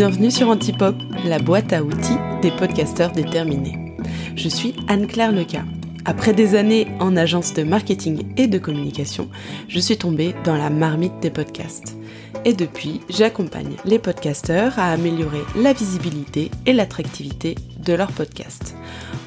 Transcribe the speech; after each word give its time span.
Bienvenue 0.00 0.30
sur 0.30 0.48
Antipop, 0.48 0.96
la 1.26 1.38
boîte 1.38 1.74
à 1.74 1.82
outils 1.82 2.16
des 2.40 2.50
podcasteurs 2.50 3.12
déterminés. 3.12 3.94
Je 4.34 4.48
suis 4.48 4.74
Anne-Claire 4.88 5.30
Leca. 5.30 5.62
Après 6.06 6.32
des 6.32 6.54
années 6.54 6.86
en 7.00 7.18
agence 7.18 7.52
de 7.52 7.64
marketing 7.64 8.32
et 8.38 8.46
de 8.46 8.56
communication, 8.56 9.28
je 9.68 9.78
suis 9.78 9.98
tombée 9.98 10.34
dans 10.42 10.56
la 10.56 10.70
marmite 10.70 11.20
des 11.20 11.28
podcasts. 11.28 11.98
Et 12.46 12.54
depuis, 12.54 13.02
j'accompagne 13.10 13.76
les 13.84 13.98
podcasteurs 13.98 14.78
à 14.78 14.90
améliorer 14.90 15.42
la 15.54 15.74
visibilité 15.74 16.50
et 16.64 16.72
l'attractivité 16.72 17.56
de 17.84 17.92
leur 17.92 18.10
podcast. 18.10 18.74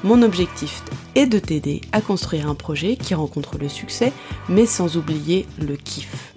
Mon 0.02 0.22
objectif 0.22 0.82
est 1.14 1.26
de 1.26 1.38
t'aider 1.38 1.82
à 1.92 2.00
construire 2.00 2.48
un 2.48 2.56
projet 2.56 2.96
qui 2.96 3.14
rencontre 3.14 3.58
le 3.58 3.68
succès, 3.68 4.12
mais 4.48 4.66
sans 4.66 4.96
oublier 4.96 5.46
le 5.64 5.76
kiff. 5.76 6.33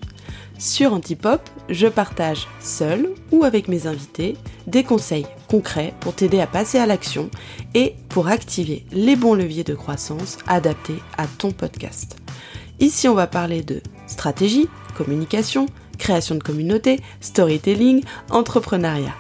Sur 0.60 0.94
Antipop, 0.94 1.42
je 1.70 1.88
partage 1.88 2.48
seul 2.60 3.14
ou 3.32 3.44
avec 3.44 3.68
mes 3.68 3.86
invités 3.86 4.36
des 4.66 4.83
conseils 4.83 5.28
concrets 5.47 5.93
pour 6.00 6.16
t'aider 6.16 6.39
à 6.39 6.47
passer 6.47 6.80
à 6.80 6.88
l'action 6.88 7.30
et 7.75 7.93
pour 8.10 8.28
activer 8.28 8.83
les 8.92 9.16
bons 9.16 9.36
leviers 9.36 9.64
de 9.64 9.75
croissance 9.75 10.39
adaptés 10.47 10.97
à 11.16 11.28
ton 11.28 11.52
podcast. 11.52 12.18
Ici, 12.80 13.07
on 13.07 13.14
va 13.14 13.28
parler 13.28 13.61
de 13.61 13.82
stratégie, 14.07 14.68
communication, 14.96 15.68
création 16.00 16.33
de 16.33 16.43
communauté, 16.43 17.02
storytelling, 17.21 18.04
entrepreneuriat. 18.32 19.16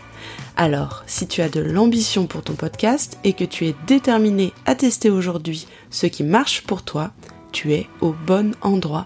Alors, 0.55 1.03
si 1.05 1.27
tu 1.27 1.41
as 1.41 1.49
de 1.49 1.59
l'ambition 1.59 2.25
pour 2.25 2.41
ton 2.41 2.53
podcast 2.53 3.19
et 3.23 3.33
que 3.33 3.45
tu 3.45 3.67
es 3.67 3.75
déterminé 3.85 4.53
à 4.65 4.73
tester 4.73 5.11
aujourd'hui 5.11 5.67
ce 5.91 6.07
qui 6.07 6.23
marche 6.23 6.63
pour 6.63 6.81
toi, 6.81 7.11
tu 7.51 7.73
es 7.73 7.87
au 8.01 8.15
bon 8.25 8.55
endroit 8.61 9.05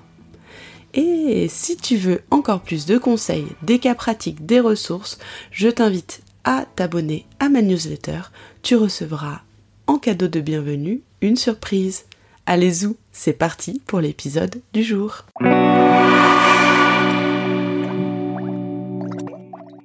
et 0.94 1.48
si 1.50 1.78
tu 1.78 1.96
veux 1.98 2.22
encore 2.32 2.62
plus 2.62 2.86
de 2.86 2.98
conseils, 2.98 3.48
des 3.62 3.80
cas 3.80 3.96
pratiques, 3.96 4.46
des 4.46 4.60
ressources, 4.60 5.18
je 5.52 5.70
t'invite 5.70 6.22
à 6.44 6.66
t'abonner 6.76 7.26
à 7.40 7.50
ma 7.50 7.62
newsletter. 7.62 8.22
Tu 8.62 8.76
recevras 8.76 9.42
en 9.88 9.98
cadeau 9.98 10.28
de 10.28 10.42
bienvenue 10.42 11.02
une 11.22 11.38
surprise. 11.38 12.06
Allez 12.46 12.84
y 12.86 12.96
c'est 13.12 13.34
parti 13.34 13.82
pour 13.86 14.02
l'épisode 14.02 14.62
du 14.74 14.84
jour. 14.84 15.26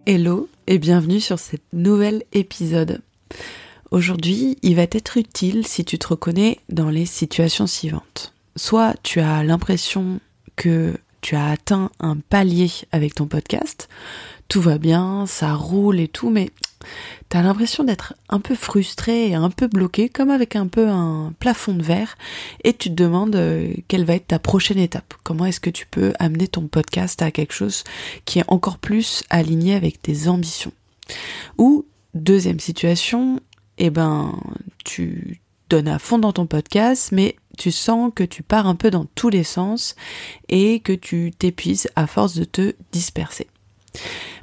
Hello 0.06 0.48
et 0.66 0.78
bienvenue 0.78 1.20
sur 1.20 1.38
cet 1.38 1.62
nouvel 1.72 2.24
épisode. 2.32 3.00
Aujourd'hui, 3.90 4.58
il 4.62 4.76
va 4.76 4.82
être 4.82 5.16
utile 5.16 5.66
si 5.66 5.84
tu 5.84 5.98
te 5.98 6.08
reconnais 6.08 6.58
dans 6.68 6.90
les 6.90 7.06
situations 7.06 7.66
suivantes. 7.66 8.32
Soit 8.56 8.94
tu 9.02 9.20
as 9.20 9.44
l'impression 9.44 10.20
que 10.56 10.96
tu 11.26 11.34
as 11.34 11.48
atteint 11.48 11.90
un 11.98 12.18
palier 12.18 12.70
avec 12.92 13.16
ton 13.16 13.26
podcast, 13.26 13.88
tout 14.46 14.60
va 14.60 14.78
bien, 14.78 15.26
ça 15.26 15.54
roule 15.54 15.98
et 15.98 16.06
tout, 16.06 16.30
mais 16.30 16.50
tu 17.30 17.36
as 17.36 17.42
l'impression 17.42 17.82
d'être 17.82 18.14
un 18.28 18.38
peu 18.38 18.54
frustré 18.54 19.34
un 19.34 19.50
peu 19.50 19.66
bloqué, 19.66 20.08
comme 20.08 20.30
avec 20.30 20.54
un 20.54 20.68
peu 20.68 20.86
un 20.86 21.34
plafond 21.40 21.74
de 21.74 21.82
verre, 21.82 22.16
et 22.62 22.74
tu 22.74 22.90
te 22.90 22.94
demandes 22.94 23.34
euh, 23.34 23.74
quelle 23.88 24.04
va 24.04 24.14
être 24.14 24.28
ta 24.28 24.38
prochaine 24.38 24.78
étape. 24.78 25.14
Comment 25.24 25.46
est-ce 25.46 25.58
que 25.58 25.68
tu 25.68 25.84
peux 25.86 26.12
amener 26.20 26.46
ton 26.46 26.68
podcast 26.68 27.20
à 27.22 27.32
quelque 27.32 27.54
chose 27.54 27.82
qui 28.24 28.38
est 28.38 28.44
encore 28.46 28.78
plus 28.78 29.24
aligné 29.28 29.74
avec 29.74 30.00
tes 30.00 30.28
ambitions? 30.28 30.72
Ou, 31.58 31.86
deuxième 32.14 32.60
situation, 32.60 33.40
eh 33.78 33.90
ben, 33.90 34.40
tu 34.84 35.40
donnes 35.70 35.88
à 35.88 35.98
fond 35.98 36.18
dans 36.20 36.32
ton 36.32 36.46
podcast, 36.46 37.10
mais 37.10 37.34
tu 37.56 37.70
sens 37.70 38.12
que 38.14 38.24
tu 38.24 38.42
pars 38.42 38.66
un 38.66 38.74
peu 38.74 38.90
dans 38.90 39.06
tous 39.14 39.28
les 39.28 39.44
sens 39.44 39.96
et 40.48 40.80
que 40.80 40.92
tu 40.92 41.32
t'épuises 41.36 41.88
à 41.96 42.06
force 42.06 42.34
de 42.34 42.44
te 42.44 42.74
disperser. 42.92 43.46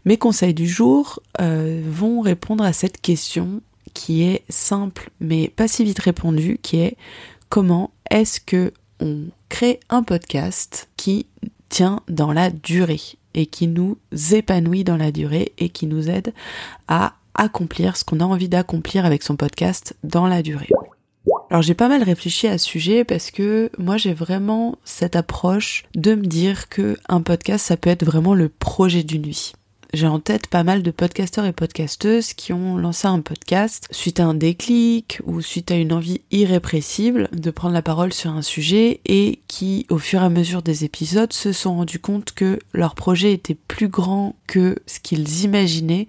Mes 0.05 0.17
conseils 0.17 0.53
du 0.53 0.67
jour 0.67 1.21
euh, 1.39 1.81
vont 1.85 2.21
répondre 2.21 2.63
à 2.63 2.73
cette 2.73 2.99
question 2.99 3.61
qui 3.93 4.23
est 4.23 4.43
simple 4.49 5.11
mais 5.19 5.47
pas 5.47 5.67
si 5.67 5.83
vite 5.83 5.99
répondue, 5.99 6.59
qui 6.61 6.79
est 6.79 6.97
comment 7.49 7.91
est-ce 8.09 8.39
que 8.39 8.73
on 8.99 9.27
crée 9.49 9.79
un 9.89 10.03
podcast 10.03 10.89
qui 10.97 11.27
tient 11.69 12.01
dans 12.07 12.31
la 12.31 12.49
durée 12.49 13.01
et 13.33 13.45
qui 13.45 13.67
nous 13.67 13.97
épanouit 14.31 14.83
dans 14.83 14.97
la 14.97 15.11
durée 15.11 15.53
et 15.57 15.69
qui 15.69 15.87
nous 15.87 16.09
aide 16.09 16.33
à 16.87 17.15
accomplir 17.35 17.97
ce 17.97 18.03
qu'on 18.03 18.19
a 18.19 18.25
envie 18.25 18.49
d'accomplir 18.49 19.05
avec 19.05 19.23
son 19.23 19.35
podcast 19.35 19.95
dans 20.03 20.27
la 20.27 20.41
durée? 20.43 20.69
Alors 21.53 21.61
j'ai 21.61 21.75
pas 21.75 21.87
mal 21.87 22.01
réfléchi 22.01 22.47
à 22.47 22.57
ce 22.57 22.65
sujet 22.65 23.03
parce 23.03 23.29
que 23.29 23.69
moi 23.77 23.95
j'ai 23.97 24.15
vraiment 24.15 24.79
cette 24.85 25.15
approche 25.15 25.83
de 25.93 26.15
me 26.15 26.25
dire 26.25 26.67
que 26.67 26.97
un 27.07 27.21
podcast 27.21 27.63
ça 27.63 27.77
peut 27.77 27.91
être 27.91 28.03
vraiment 28.03 28.33
le 28.33 28.49
projet 28.49 29.03
d'une 29.03 29.21
vie 29.21 29.53
j'ai 29.93 30.07
en 30.07 30.19
tête 30.19 30.47
pas 30.47 30.63
mal 30.63 30.81
de 30.81 30.89
podcasteurs 30.89 31.45
et 31.45 31.53
podcasteuses 31.53 32.33
qui 32.33 32.51
ont 32.51 32.77
lancé 32.77 33.07
un 33.07 33.21
podcast 33.21 33.87
suite 33.91 34.19
à 34.19 34.25
un 34.25 34.33
déclic 34.33 35.19
ou 35.25 35.39
suite 35.39 35.69
à 35.69 35.75
une 35.75 35.93
envie 35.93 36.21
irrépressible 36.31 37.29
de 37.31 37.51
prendre 37.51 37.75
la 37.75 37.83
parole 37.83 38.11
sur 38.11 38.31
un 38.31 38.41
sujet 38.41 39.01
et 39.05 39.39
qui, 39.47 39.85
au 39.89 39.99
fur 39.99 40.21
et 40.21 40.25
à 40.25 40.29
mesure 40.29 40.63
des 40.63 40.83
épisodes, 40.83 41.31
se 41.31 41.51
sont 41.51 41.75
rendus 41.75 41.99
compte 41.99 42.31
que 42.31 42.57
leur 42.73 42.95
projet 42.95 43.33
était 43.33 43.53
plus 43.53 43.87
grand 43.87 44.35
que 44.47 44.77
ce 44.87 44.99
qu'ils 44.99 45.43
imaginaient, 45.43 46.07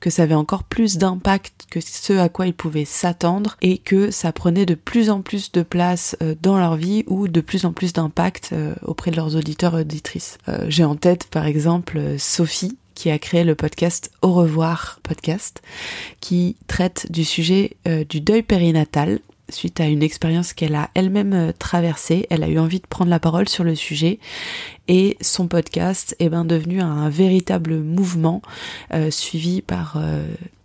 que 0.00 0.08
ça 0.08 0.22
avait 0.22 0.34
encore 0.34 0.64
plus 0.64 0.96
d'impact 0.96 1.66
que 1.70 1.80
ce 1.80 2.14
à 2.14 2.30
quoi 2.30 2.46
ils 2.46 2.54
pouvaient 2.54 2.86
s'attendre 2.86 3.58
et 3.60 3.76
que 3.76 4.10
ça 4.10 4.32
prenait 4.32 4.64
de 4.64 4.74
plus 4.74 5.10
en 5.10 5.20
plus 5.20 5.52
de 5.52 5.62
place 5.62 6.16
euh, 6.22 6.34
dans 6.40 6.56
leur 6.58 6.76
vie 6.76 7.04
ou 7.06 7.28
de 7.28 7.42
plus 7.42 7.66
en 7.66 7.72
plus 7.72 7.92
d'impact 7.92 8.50
euh, 8.52 8.74
auprès 8.82 9.10
de 9.10 9.16
leurs 9.16 9.36
auditeurs 9.36 9.76
et 9.76 9.82
auditrices. 9.82 10.38
Euh, 10.48 10.64
j'ai 10.68 10.84
en 10.84 10.96
tête 10.96 11.26
par 11.26 11.44
exemple 11.44 12.00
Sophie 12.18 12.78
qui 12.96 13.10
a 13.10 13.18
créé 13.20 13.44
le 13.44 13.54
podcast 13.54 14.10
Au 14.22 14.32
revoir 14.32 14.98
podcast, 15.04 15.62
qui 16.20 16.56
traite 16.66 17.12
du 17.12 17.24
sujet 17.24 17.76
euh, 17.86 18.04
du 18.04 18.20
deuil 18.20 18.42
périnatal 18.42 19.20
suite 19.50 19.78
à 19.78 19.86
une 19.86 20.02
expérience 20.02 20.52
qu'elle 20.52 20.74
a 20.74 20.90
elle-même 20.94 21.32
euh, 21.32 21.52
traversée. 21.56 22.26
Elle 22.30 22.42
a 22.42 22.48
eu 22.48 22.58
envie 22.58 22.80
de 22.80 22.86
prendre 22.86 23.10
la 23.10 23.20
parole 23.20 23.48
sur 23.48 23.62
le 23.62 23.76
sujet 23.76 24.18
et 24.88 25.16
son 25.20 25.46
podcast 25.46 26.16
est 26.18 26.30
ben 26.30 26.44
devenu 26.44 26.80
un 26.80 27.08
véritable 27.10 27.76
mouvement 27.76 28.42
euh, 28.94 29.10
suivi 29.10 29.60
par 29.60 29.98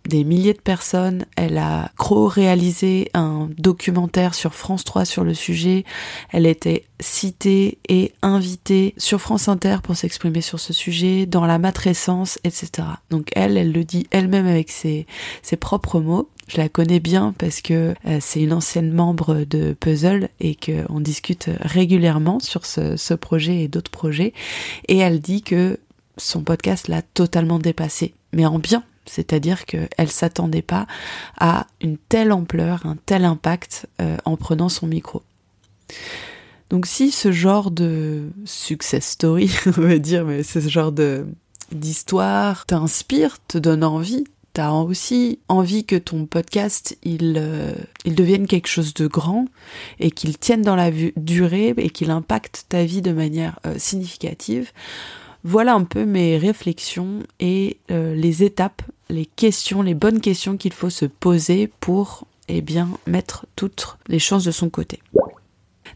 des 0.06 0.24
milliers 0.24 0.54
de 0.54 0.60
personnes. 0.60 1.24
Elle 1.36 1.58
a 1.58 1.90
co-réalisé 1.96 3.10
un 3.14 3.48
documentaire 3.58 4.34
sur 4.34 4.54
France 4.54 4.84
3 4.84 5.04
sur 5.04 5.24
le 5.24 5.34
sujet. 5.34 5.84
Elle 6.30 6.46
était 6.46 6.84
citée 7.00 7.78
et 7.88 8.12
invitée 8.22 8.94
sur 8.96 9.20
France 9.20 9.48
Inter 9.48 9.78
pour 9.82 9.96
s'exprimer 9.96 10.40
sur 10.40 10.60
ce 10.60 10.72
sujet, 10.72 11.26
dans 11.26 11.46
la 11.46 11.58
matrescence, 11.58 12.38
etc. 12.44 12.88
Donc 13.10 13.28
elle, 13.34 13.56
elle 13.56 13.72
le 13.72 13.84
dit 13.84 14.06
elle-même 14.10 14.46
avec 14.46 14.70
ses, 14.70 15.06
ses 15.42 15.56
propres 15.56 16.00
mots. 16.00 16.28
Je 16.48 16.56
la 16.58 16.68
connais 16.68 17.00
bien 17.00 17.34
parce 17.38 17.60
que 17.60 17.94
euh, 18.06 18.18
c'est 18.20 18.42
une 18.42 18.52
ancienne 18.52 18.92
membre 18.92 19.44
de 19.44 19.72
Puzzle 19.72 20.28
et 20.40 20.56
qu'on 20.56 21.00
discute 21.00 21.48
régulièrement 21.60 22.40
sur 22.40 22.66
ce, 22.66 22.96
ce 22.96 23.14
projet 23.14 23.62
et 23.62 23.68
d'autres 23.68 23.90
projets. 23.90 24.32
Et 24.88 24.98
elle 24.98 25.20
dit 25.20 25.42
que 25.42 25.78
son 26.18 26.42
podcast 26.42 26.88
l'a 26.88 27.02
totalement 27.02 27.58
dépassé, 27.58 28.14
mais 28.32 28.44
en 28.44 28.58
bien, 28.58 28.84
c'est-à-dire 29.06 29.64
qu'elle 29.64 30.10
s'attendait 30.10 30.62
pas 30.62 30.86
à 31.38 31.66
une 31.80 31.98
telle 31.98 32.32
ampleur, 32.32 32.86
un 32.86 32.96
tel 33.06 33.24
impact 33.24 33.86
euh, 34.00 34.16
en 34.24 34.36
prenant 34.36 34.68
son 34.68 34.86
micro. 34.86 35.22
Donc 36.70 36.86
si 36.86 37.10
ce 37.10 37.32
genre 37.32 37.70
de 37.70 38.30
success 38.44 39.04
story, 39.04 39.50
on 39.66 39.82
va 39.82 39.98
dire, 39.98 40.24
mais 40.24 40.42
ce 40.42 40.58
genre 40.60 40.92
d'histoire 41.70 42.64
t'inspire, 42.66 43.36
te 43.46 43.58
donne 43.58 43.84
envie, 43.84 44.24
t'as 44.52 44.70
aussi 44.70 45.38
envie 45.48 45.84
que 45.84 45.96
ton 45.96 46.26
podcast 46.26 46.96
il, 47.02 47.34
euh, 47.38 47.74
devienne 48.06 48.46
quelque 48.46 48.68
chose 48.68 48.94
de 48.94 49.06
grand 49.06 49.46
et 49.98 50.10
qu'il 50.10 50.38
tienne 50.38 50.62
dans 50.62 50.76
la 50.76 50.90
durée 51.16 51.74
et 51.76 51.90
qu'il 51.90 52.10
impacte 52.10 52.66
ta 52.68 52.84
vie 52.84 53.02
de 53.02 53.12
manière 53.12 53.58
euh, 53.66 53.74
significative, 53.78 54.70
voilà 55.44 55.74
un 55.74 55.84
peu 55.84 56.04
mes 56.04 56.38
réflexions 56.38 57.20
et 57.40 57.78
euh, 57.90 58.14
les 58.14 58.42
étapes, 58.42 58.82
les 59.08 59.26
questions, 59.26 59.82
les 59.82 59.94
bonnes 59.94 60.20
questions 60.20 60.56
qu'il 60.56 60.72
faut 60.72 60.90
se 60.90 61.04
poser 61.04 61.70
pour 61.80 62.26
eh 62.48 62.60
bien 62.60 62.88
mettre 63.06 63.46
toutes 63.56 63.96
les 64.08 64.18
chances 64.18 64.44
de 64.44 64.50
son 64.50 64.70
côté. 64.70 65.00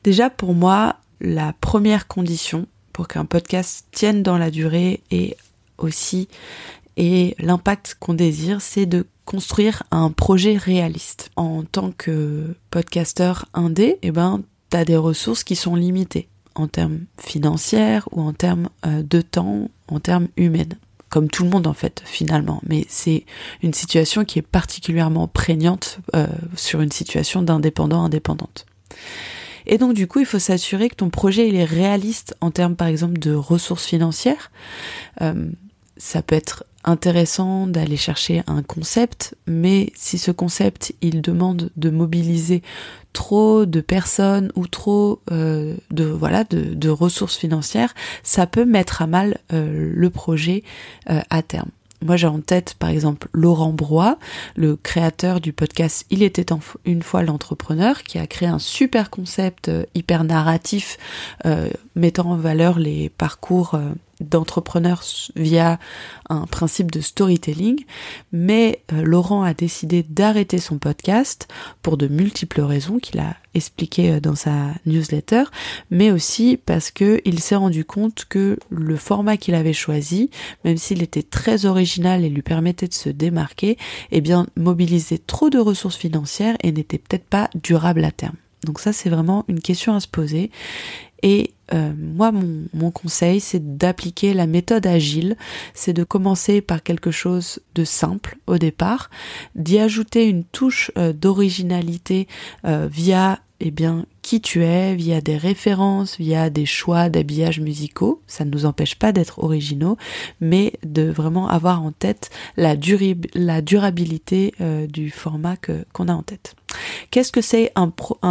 Déjà 0.04 0.30
pour 0.30 0.54
moi, 0.54 0.96
la 1.20 1.52
première 1.60 2.06
condition 2.08 2.66
pour 2.92 3.08
qu'un 3.08 3.24
podcast 3.24 3.86
tienne 3.92 4.22
dans 4.22 4.38
la 4.38 4.50
durée 4.50 5.00
et 5.10 5.36
aussi 5.78 6.28
et 6.96 7.34
l'impact 7.38 7.96
qu'on 8.00 8.14
désire, 8.14 8.60
c'est 8.60 8.86
de 8.86 9.06
construire 9.26 9.82
un 9.90 10.10
projet 10.10 10.56
réaliste. 10.56 11.30
En 11.36 11.62
tant 11.62 11.92
que 11.92 12.54
podcasteur 12.70 13.46
indé, 13.52 13.98
eh 14.02 14.12
ben, 14.12 14.42
t'as 14.70 14.84
des 14.84 14.96
ressources 14.96 15.44
qui 15.44 15.56
sont 15.56 15.74
limitées 15.74 16.28
en 16.60 16.66
termes 16.66 17.00
financiers 17.18 18.00
ou 18.12 18.20
en 18.20 18.32
termes 18.32 18.68
euh, 18.86 19.02
de 19.02 19.20
temps, 19.20 19.70
en 19.88 20.00
termes 20.00 20.28
humains. 20.36 20.64
Comme 21.08 21.28
tout 21.28 21.44
le 21.44 21.50
monde 21.50 21.68
en 21.68 21.72
fait 21.72 22.02
finalement, 22.04 22.60
mais 22.66 22.84
c'est 22.88 23.24
une 23.62 23.72
situation 23.72 24.24
qui 24.24 24.40
est 24.40 24.42
particulièrement 24.42 25.28
prégnante 25.28 26.00
euh, 26.16 26.26
sur 26.56 26.80
une 26.80 26.90
situation 26.90 27.42
d'indépendant 27.42 28.02
indépendante. 28.02 28.66
Et 29.66 29.78
donc 29.78 29.94
du 29.94 30.06
coup, 30.06 30.20
il 30.20 30.26
faut 30.26 30.40
s'assurer 30.40 30.88
que 30.88 30.96
ton 30.96 31.10
projet 31.10 31.54
est 31.54 31.64
réaliste 31.64 32.34
en 32.40 32.50
termes 32.50 32.74
par 32.74 32.88
exemple 32.88 33.18
de 33.18 33.34
ressources 33.34 33.86
financières. 33.86 34.50
Euh, 35.20 35.50
ça 35.96 36.22
peut 36.22 36.34
être 36.34 36.64
intéressant 36.86 37.66
d'aller 37.66 37.96
chercher 37.96 38.42
un 38.46 38.62
concept, 38.62 39.34
mais 39.46 39.92
si 39.94 40.18
ce 40.18 40.30
concept 40.30 40.94
il 41.02 41.20
demande 41.20 41.70
de 41.76 41.90
mobiliser 41.90 42.62
trop 43.12 43.66
de 43.66 43.80
personnes 43.80 44.52
ou 44.54 44.66
trop 44.66 45.20
euh, 45.32 45.74
de 45.90 46.04
voilà 46.04 46.44
de, 46.44 46.88
ressources 46.88 47.36
financières, 47.36 47.94
ça 48.22 48.46
peut 48.46 48.64
mettre 48.64 49.02
à 49.02 49.06
mal 49.06 49.38
euh, 49.52 49.90
le 49.94 50.10
projet 50.10 50.62
euh, 51.10 51.20
à 51.30 51.42
terme. 51.42 51.70
Moi, 52.04 52.16
j'ai 52.16 52.26
en 52.26 52.40
tête, 52.40 52.74
par 52.78 52.90
exemple, 52.90 53.28
Laurent 53.32 53.72
Broy, 53.72 54.18
le 54.54 54.76
créateur 54.76 55.40
du 55.40 55.54
podcast 55.54 56.04
Il 56.10 56.22
était 56.22 56.52
une 56.84 57.02
fois 57.02 57.22
l'entrepreneur, 57.22 58.02
qui 58.02 58.18
a 58.18 58.26
créé 58.26 58.48
un 58.48 58.58
super 58.58 59.08
concept 59.08 59.70
hyper 59.94 60.24
narratif, 60.24 60.98
mettant 61.94 62.32
en 62.32 62.36
valeur 62.36 62.78
les 62.78 63.08
parcours 63.08 63.80
d'entrepreneurs 64.20 65.04
via 65.36 65.78
un 66.28 66.46
principe 66.46 66.90
de 66.90 67.00
storytelling, 67.00 67.84
mais 68.32 68.82
euh, 68.92 69.02
Laurent 69.02 69.42
a 69.42 69.54
décidé 69.54 70.02
d'arrêter 70.02 70.58
son 70.58 70.78
podcast 70.78 71.48
pour 71.82 71.96
de 71.96 72.08
multiples 72.08 72.62
raisons 72.62 72.98
qu'il 72.98 73.20
a 73.20 73.36
expliquées 73.54 74.12
euh, 74.12 74.20
dans 74.20 74.34
sa 74.34 74.72
newsletter, 74.86 75.44
mais 75.90 76.10
aussi 76.10 76.58
parce 76.64 76.90
que 76.90 77.20
il 77.24 77.40
s'est 77.40 77.56
rendu 77.56 77.84
compte 77.84 78.24
que 78.28 78.58
le 78.70 78.96
format 78.96 79.36
qu'il 79.36 79.54
avait 79.54 79.72
choisi, 79.72 80.30
même 80.64 80.78
s'il 80.78 81.02
était 81.02 81.22
très 81.22 81.66
original 81.66 82.24
et 82.24 82.30
lui 82.30 82.42
permettait 82.42 82.88
de 82.88 82.94
se 82.94 83.08
démarquer, 83.08 83.76
eh 84.12 84.20
bien 84.20 84.46
mobilisait 84.56 85.18
trop 85.18 85.50
de 85.50 85.58
ressources 85.58 85.96
financières 85.96 86.56
et 86.62 86.72
n'était 86.72 86.98
peut-être 86.98 87.26
pas 87.26 87.50
durable 87.54 88.04
à 88.04 88.10
terme. 88.10 88.36
Donc 88.64 88.80
ça 88.80 88.92
c'est 88.92 89.10
vraiment 89.10 89.44
une 89.48 89.60
question 89.60 89.94
à 89.94 90.00
se 90.00 90.08
poser 90.08 90.50
et 91.22 91.52
euh, 91.72 91.92
moi, 91.96 92.32
mon, 92.32 92.90
conseil, 92.90 93.40
c'est 93.40 93.76
d'appliquer 93.76 94.34
la 94.34 94.46
méthode 94.46 94.86
agile, 94.86 95.36
c'est 95.74 95.92
de 95.92 96.04
commencer 96.04 96.60
par 96.60 96.82
quelque 96.82 97.10
chose 97.10 97.60
de 97.74 97.84
simple 97.84 98.38
au 98.46 98.58
départ, 98.58 99.10
d'y 99.54 99.78
ajouter 99.78 100.28
une 100.28 100.44
touche 100.44 100.90
euh, 100.96 101.12
d'originalité 101.12 102.28
euh, 102.64 102.88
via 102.90 103.40
eh 103.58 103.70
bien, 103.70 104.04
qui 104.20 104.42
tu 104.42 104.62
es, 104.64 104.94
via 104.94 105.22
des 105.22 105.38
références, 105.38 106.18
via 106.18 106.50
des 106.50 106.66
choix 106.66 107.08
d'habillage 107.08 107.58
musicaux. 107.58 108.20
Ça 108.26 108.44
ne 108.44 108.50
nous 108.50 108.66
empêche 108.66 108.96
pas 108.96 109.12
d'être 109.12 109.42
originaux, 109.42 109.96
mais 110.42 110.74
de 110.84 111.04
vraiment 111.04 111.48
avoir 111.48 111.82
en 111.82 111.90
tête 111.90 112.28
la, 112.58 112.74
la 113.34 113.62
durabilité 113.62 114.52
du 114.90 115.08
format 115.10 115.56
qu'on 115.56 116.08
a 116.08 116.12
en 116.12 116.22
tête. 116.22 116.54
Qu'est-ce 117.10 117.32
que 117.32 117.40
c'est 117.40 117.72
un, 117.74 117.90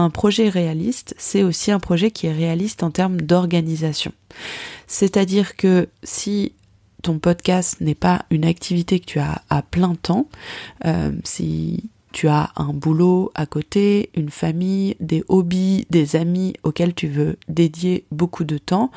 projet 0.09 0.49
réaliste? 0.49 1.15
C'est 1.17 1.43
aussi 1.43 1.71
un 1.71 1.79
projet 1.79 2.11
qui 2.11 2.27
est 2.27 2.33
réaliste 2.33 2.83
en 2.83 2.91
termes 2.91 3.21
d'organisation. 3.21 4.11
C'est-à-dire 4.87 5.55
que 5.55 5.89
si 6.03 6.53
ton 7.01 7.19
podcast 7.19 7.81
n'est 7.81 7.95
pas 7.95 8.25
une 8.29 8.45
activité 8.45 8.99
que 8.99 9.05
tu 9.05 9.19
as 9.19 9.41
à 9.49 9.61
plein 9.61 9.95
temps, 9.95 10.27
euh, 10.85 11.11
si 11.23 11.89
tu 12.15 12.29
as 12.29 12.53
un 12.55 12.71
boulot 12.71 13.29
à 13.35 13.45
côté, 13.45 14.09
une 14.15 14.29
famille, 14.29 14.95
des 15.01 15.25
hobbies, 15.27 15.85
des 15.89 16.15
amis 16.15 16.53
auxquels 16.63 16.93
tu 16.93 17.09
veux 17.09 17.37
dédier 17.49 18.05
beaucoup 18.09 18.45
de 18.45 18.57
temps, 18.57 18.89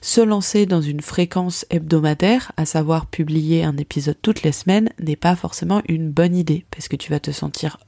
se 0.00 0.20
lancer 0.20 0.66
dans 0.66 0.80
une 0.80 1.00
fréquence 1.00 1.66
hebdomadaire, 1.70 2.52
à 2.56 2.66
savoir 2.66 3.06
publier 3.06 3.64
un 3.64 3.76
épisode 3.76 4.18
toutes 4.22 4.44
les 4.44 4.52
semaines, 4.52 4.90
n'est 5.00 5.16
pas 5.16 5.34
forcément 5.34 5.82
une 5.88 6.12
bonne 6.12 6.36
idée 6.36 6.64
parce 6.70 6.86
que 6.86 6.94
tu 6.94 7.10
vas 7.10 7.18
te 7.18 7.32
sentir 7.32 7.78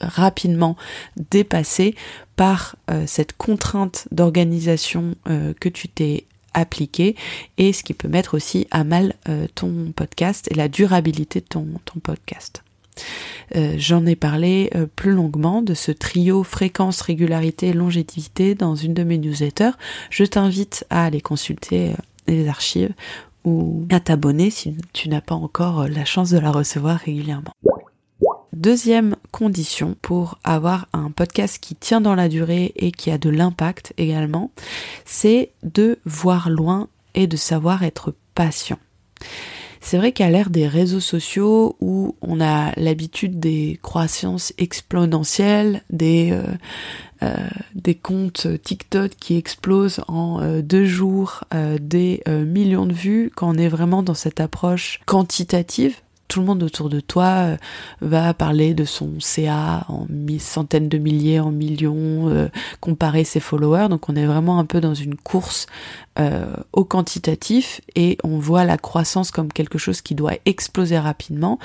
rapidement 0.00 0.76
dépassé 1.30 1.94
par 2.36 2.76
euh, 2.90 3.04
cette 3.06 3.36
contrainte 3.36 4.08
d'organisation 4.10 5.14
euh, 5.28 5.52
que 5.60 5.68
tu 5.68 5.88
t'es 5.88 6.24
appliquée 6.52 7.16
et 7.58 7.72
ce 7.72 7.82
qui 7.82 7.94
peut 7.94 8.08
mettre 8.08 8.34
aussi 8.34 8.66
à 8.70 8.84
mal 8.84 9.14
euh, 9.28 9.46
ton 9.54 9.92
podcast 9.94 10.48
et 10.50 10.54
la 10.54 10.68
durabilité 10.68 11.40
de 11.40 11.46
ton, 11.46 11.66
ton 11.84 12.00
podcast. 12.00 12.62
J'en 13.76 14.06
ai 14.06 14.14
parlé 14.14 14.70
plus 14.94 15.10
longuement 15.10 15.62
de 15.62 15.74
ce 15.74 15.90
trio 15.90 16.44
fréquence, 16.44 17.00
régularité, 17.00 17.72
longévité 17.72 18.54
dans 18.54 18.76
une 18.76 18.94
de 18.94 19.02
mes 19.02 19.18
newsletters. 19.18 19.72
Je 20.10 20.24
t'invite 20.24 20.86
à 20.90 21.04
aller 21.04 21.20
consulter 21.20 21.92
les 22.28 22.46
archives 22.46 22.94
ou 23.44 23.84
à 23.90 23.98
t'abonner 23.98 24.50
si 24.50 24.76
tu 24.92 25.08
n'as 25.08 25.20
pas 25.20 25.34
encore 25.34 25.88
la 25.88 26.04
chance 26.04 26.30
de 26.30 26.38
la 26.38 26.52
recevoir 26.52 26.98
régulièrement. 27.00 27.52
Deuxième 28.54 29.16
condition 29.32 29.96
pour 30.00 30.38
avoir 30.44 30.86
un 30.92 31.10
podcast 31.10 31.58
qui 31.60 31.74
tient 31.74 32.00
dans 32.00 32.14
la 32.14 32.28
durée 32.28 32.72
et 32.76 32.92
qui 32.92 33.10
a 33.10 33.18
de 33.18 33.28
l'impact 33.28 33.92
également, 33.98 34.52
c'est 35.04 35.50
de 35.64 35.98
voir 36.04 36.50
loin 36.50 36.88
et 37.14 37.26
de 37.26 37.36
savoir 37.36 37.82
être 37.82 38.14
patient. 38.36 38.78
C'est 39.80 39.98
vrai 39.98 40.12
qu'à 40.12 40.30
l'ère 40.30 40.50
des 40.50 40.68
réseaux 40.68 41.00
sociaux 41.00 41.76
où 41.80 42.14
on 42.22 42.40
a 42.40 42.72
l'habitude 42.76 43.40
des 43.40 43.78
croissances 43.82 44.52
exponentielles, 44.56 45.82
des, 45.90 46.30
euh, 46.30 46.44
euh, 47.24 47.92
comptes 48.02 48.46
TikTok 48.62 49.10
qui 49.20 49.36
explosent 49.36 50.00
en 50.06 50.40
euh, 50.40 50.62
deux 50.62 50.86
jours, 50.86 51.42
des 51.80 52.22
millions 52.26 52.86
de 52.86 52.94
vues, 52.94 53.32
quand 53.34 53.50
on 53.50 53.58
est 53.58 53.68
vraiment 53.68 54.04
dans 54.04 54.14
cette 54.14 54.40
approche 54.40 55.00
quantitative, 55.06 55.96
tout 56.34 56.40
le 56.40 56.46
monde 56.46 56.64
autour 56.64 56.88
de 56.88 56.98
toi 56.98 57.26
euh, 57.26 57.56
va 58.00 58.34
parler 58.34 58.74
de 58.74 58.84
son 58.84 59.20
CA 59.20 59.86
en 59.86 60.08
centaines 60.40 60.88
de 60.88 60.98
milliers, 60.98 61.38
en 61.38 61.52
millions, 61.52 62.28
euh, 62.28 62.48
comparer 62.80 63.22
ses 63.22 63.38
followers. 63.38 63.86
Donc 63.88 64.08
on 64.08 64.16
est 64.16 64.26
vraiment 64.26 64.58
un 64.58 64.64
peu 64.64 64.80
dans 64.80 64.94
une 64.94 65.14
course 65.14 65.66
euh, 66.18 66.52
au 66.72 66.84
quantitatif 66.84 67.80
et 67.94 68.18
on 68.24 68.38
voit 68.38 68.64
la 68.64 68.78
croissance 68.78 69.30
comme 69.30 69.52
quelque 69.52 69.78
chose 69.78 70.00
qui 70.00 70.16
doit 70.16 70.32
exploser 70.44 70.98
rapidement. 70.98 71.60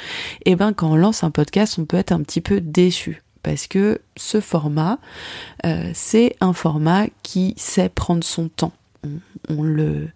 Et 0.46 0.56
ben 0.56 0.72
quand 0.72 0.92
on 0.92 0.96
lance 0.96 1.24
un 1.24 1.32
podcast, 1.32 1.80
on 1.80 1.86
peut 1.86 1.98
être 1.98 2.12
un 2.12 2.22
petit 2.22 2.42
peu 2.42 2.62
déçu 2.62 3.24
parce 3.42 3.66
que 3.66 4.02
ce 4.18 4.40
format, 4.40 5.00
c'est 5.94 6.36
un 6.42 6.54
format 6.54 7.08
qui 7.24 7.56
sait 7.58 7.90
prendre 7.90 8.24
son 8.24 8.50
temps. 8.50 8.74
on 9.50 9.64
le 9.64 10.10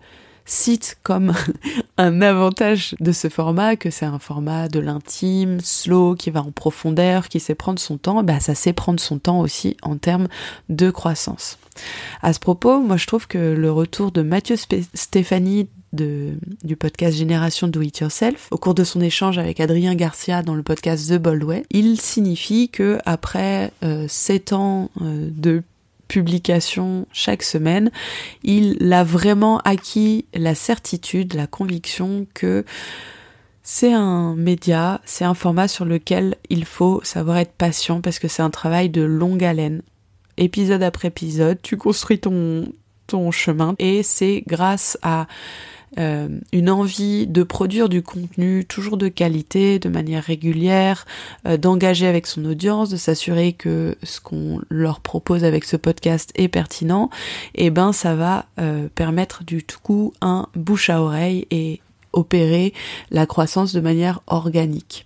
cite 0.46 0.98
comme 1.04 1.34
un 1.98 2.22
avantage 2.22 2.96
de 3.00 3.12
ce 3.12 3.30
format 3.30 3.76
que 3.76 3.90
c'est 3.90 4.06
un 4.06 4.20
format 4.20 4.68
de 4.68 4.80
l'intime, 4.80 5.60
slow, 5.62 6.16
qui 6.16 6.30
va 6.30 6.42
en 6.42 6.52
profondeur, 6.52 7.30
qui 7.30 7.40
sait 7.40 7.56
prendre 7.56 7.80
son 7.80 7.98
temps, 7.98 8.24
bah 8.24 8.40
ça 8.40 8.56
sait 8.56 8.74
prendre 8.74 9.00
son 9.00 9.20
temps 9.20 9.40
aussi 9.40 9.78
en 9.82 9.98
termes 9.98 10.28
de 10.70 10.92
croissance. 10.92 11.58
À 12.22 12.34
ce 12.34 12.40
propos, 12.40 12.80
moi 12.80 12.98
je 12.98 13.08
trouve 13.08 13.28
que 13.28 13.38
le 13.38 13.72
retour 13.72 14.12
de 14.12 14.22
Mathieu 14.22 14.56
Stéphanie 14.94 15.68
de, 15.94 16.34
du 16.64 16.76
podcast 16.76 17.18
Génération 17.18 17.68
Do 17.68 17.82
It 17.82 18.00
Yourself, 18.00 18.48
au 18.52 18.58
cours 18.58 18.74
de 18.74 18.84
son 18.84 19.00
échange 19.00 19.38
avec 19.38 19.60
Adrien 19.60 19.96
Garcia 19.96 20.42
dans 20.42 20.56
le 20.56 20.64
podcast 20.64 21.10
The 21.10 21.18
Bold 21.18 21.44
Way, 21.44 21.66
il 21.72 22.02
signifie 22.02 22.70
que 22.70 22.98
après 23.06 23.72
euh, 23.84 24.08
7 24.08 24.54
ans 24.54 24.90
euh, 25.02 25.30
de 25.32 25.64
publication 26.14 27.08
chaque 27.12 27.42
semaine, 27.42 27.90
il 28.44 28.94
a 28.94 29.04
vraiment 29.04 29.58
acquis 29.66 30.26
la 30.36 30.54
certitude, 30.54 31.34
la 31.34 31.48
conviction 31.48 32.28
que 32.36 32.66
c'est 33.64 33.94
un 33.94 34.36
média, 34.36 35.02
c'est 35.06 35.26
un 35.26 35.34
format 35.34 35.68
sur 35.68 35.86
lequel 35.86 36.36
il 36.52 36.66
faut 36.66 37.02
savoir 37.04 37.38
être 37.38 37.54
patient 37.54 38.00
parce 38.00 38.20
que 38.20 38.28
c'est 38.28 38.44
un 38.44 38.52
travail 38.52 38.92
de 38.92 39.02
longue 39.02 39.44
haleine. 39.44 39.82
Épisode 40.38 40.84
après 40.84 41.08
épisode, 41.08 41.58
tu 41.64 41.78
construis 41.78 42.20
ton, 42.20 42.72
ton 43.08 43.32
chemin 43.32 43.74
et 43.80 44.04
c'est 44.04 44.44
grâce 44.46 45.00
à 45.02 45.26
euh, 46.00 46.28
une 46.52 46.70
envie 46.70 47.28
de 47.28 47.44
produire 47.44 47.88
du 47.88 48.02
contenu 48.02 48.66
toujours 48.66 48.98
de 48.98 49.10
qualité, 49.10 49.78
de 49.78 49.90
manière 49.90 50.24
régulière, 50.24 51.06
euh, 51.48 51.58
d'engager 51.58 52.08
avec 52.08 52.26
son 52.26 52.46
audience, 52.46 52.90
de 52.90 52.98
s'assurer 52.98 53.54
que 53.54 53.96
ce 54.02 54.20
qu'on 54.20 54.60
leur 54.70 55.02
propose 55.02 55.44
avec 55.44 55.66
ce 55.66 55.78
podcast 55.78 56.32
est 56.36 56.48
pertinent, 56.48 57.10
et 57.56 57.66
eh 57.66 57.70
ben 57.70 57.94
ça 57.94 58.16
va 58.16 58.46
euh, 58.60 58.88
permettre 58.96 59.44
du 59.44 59.64
tout 59.64 59.80
coup 59.82 60.14
un 60.22 60.48
bouche 60.56 60.90
à 60.90 61.02
oreille 61.02 61.48
et 61.52 61.80
opérer 62.12 62.74
la 63.12 63.26
croissance 63.26 63.74
de 63.74 63.80
manière 63.80 64.22
organique. 64.28 65.06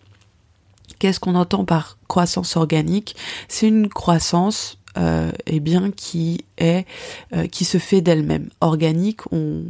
Qu'est-ce 1.00 1.20
qu'on 1.20 1.36
entend 1.36 1.66
par 1.66 1.98
croissance 2.08 2.56
organique? 2.56 3.16
C'est 3.48 3.68
une 3.68 3.90
croissance 3.90 4.78
eh 5.46 5.60
bien 5.60 5.92
qui 5.92 6.44
est 6.58 6.88
qui 7.52 7.66
se 7.66 7.78
fait 7.78 8.02
d'elle-même. 8.02 8.50
Organique, 8.62 9.32
on, 9.32 9.66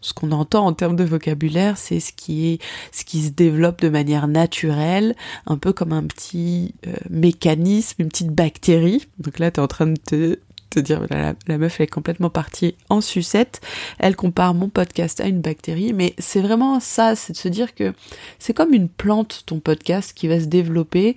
ce 0.00 0.12
qu'on 0.12 0.32
entend 0.32 0.66
en 0.66 0.72
termes 0.72 0.96
de 0.96 1.04
vocabulaire, 1.04 1.76
c'est 1.78 2.00
ce 2.00 2.12
qui 2.12 2.48
est 2.48 2.58
ce 2.92 3.04
qui 3.04 3.22
se 3.22 3.30
développe 3.30 3.80
de 3.80 3.88
manière 3.88 4.28
naturelle, 4.28 5.14
un 5.46 5.56
peu 5.56 5.72
comme 5.72 5.92
un 5.92 6.04
petit 6.04 6.74
euh, 6.86 6.94
mécanisme, 7.10 8.02
une 8.02 8.08
petite 8.08 8.32
bactérie. 8.32 9.06
Donc 9.18 9.38
là, 9.38 9.50
tu 9.50 9.60
es 9.60 9.62
en 9.62 9.68
train 9.68 9.86
de 9.86 9.96
te 9.96 10.38
dire, 10.80 11.02
la, 11.10 11.34
la, 11.46 11.58
meuf 11.58 11.80
est 11.80 11.86
complètement 11.86 12.30
partie 12.30 12.74
en 12.88 13.00
sucette. 13.00 13.60
Elle 13.98 14.16
compare 14.16 14.54
mon 14.54 14.68
podcast 14.68 15.20
à 15.20 15.26
une 15.26 15.40
bactérie, 15.40 15.92
mais 15.92 16.14
c'est 16.18 16.40
vraiment 16.40 16.80
ça, 16.80 17.14
c'est 17.14 17.32
de 17.32 17.38
se 17.38 17.48
dire 17.48 17.74
que 17.74 17.92
c'est 18.38 18.54
comme 18.54 18.74
une 18.74 18.88
plante, 18.88 19.42
ton 19.46 19.60
podcast, 19.60 20.12
qui 20.14 20.28
va 20.28 20.40
se 20.40 20.46
développer 20.46 21.16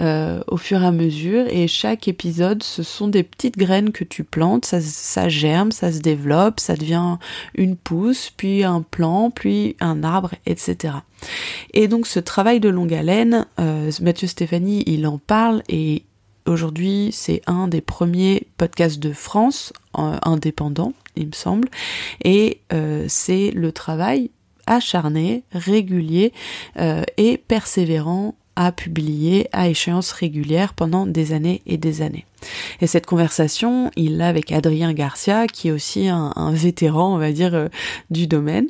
euh, 0.00 0.42
au 0.48 0.56
fur 0.56 0.82
et 0.82 0.86
à 0.86 0.92
mesure, 0.92 1.46
et 1.48 1.68
chaque 1.68 2.08
épisode, 2.08 2.62
ce 2.62 2.82
sont 2.82 3.08
des 3.08 3.22
petites 3.22 3.56
graines 3.56 3.92
que 3.92 4.04
tu 4.04 4.24
plantes, 4.24 4.64
ça, 4.64 4.80
ça 4.80 5.28
germe, 5.28 5.72
ça 5.72 5.92
se 5.92 6.00
développe, 6.00 6.60
ça 6.60 6.74
devient 6.74 7.16
une 7.54 7.76
pousse, 7.76 8.30
puis 8.36 8.64
un 8.64 8.82
plant, 8.82 9.30
puis 9.30 9.76
un 9.80 10.02
arbre, 10.02 10.32
etc. 10.46 10.94
Et 11.72 11.88
donc 11.88 12.06
ce 12.06 12.20
travail 12.20 12.60
de 12.60 12.68
longue 12.68 12.92
haleine, 12.92 13.46
euh, 13.60 13.90
Mathieu 14.00 14.28
Stéphanie, 14.28 14.82
il 14.86 15.06
en 15.06 15.18
parle 15.18 15.62
et 15.68 16.04
Aujourd'hui, 16.46 17.08
c'est 17.12 17.40
un 17.46 17.68
des 17.68 17.80
premiers 17.80 18.46
podcasts 18.58 18.98
de 18.98 19.14
France 19.14 19.72
euh, 19.98 20.18
indépendant, 20.22 20.92
il 21.16 21.28
me 21.28 21.32
semble, 21.32 21.68
et 22.22 22.60
euh, 22.72 23.06
c'est 23.08 23.50
le 23.52 23.72
travail 23.72 24.30
acharné, 24.66 25.42
régulier 25.52 26.32
euh, 26.78 27.02
et 27.16 27.38
persévérant 27.38 28.34
à 28.56 28.72
publier 28.72 29.48
à 29.52 29.68
échéance 29.68 30.12
régulière 30.12 30.74
pendant 30.74 31.06
des 31.06 31.32
années 31.32 31.62
et 31.66 31.78
des 31.78 32.02
années. 32.02 32.26
Et 32.82 32.86
cette 32.86 33.06
conversation, 33.06 33.90
il 33.96 34.18
l'a 34.18 34.28
avec 34.28 34.52
Adrien 34.52 34.92
Garcia, 34.92 35.46
qui 35.46 35.68
est 35.68 35.72
aussi 35.72 36.08
un, 36.08 36.52
vétéran, 36.52 37.14
on 37.14 37.18
va 37.18 37.32
dire, 37.32 37.68
du 38.10 38.26
domaine, 38.26 38.68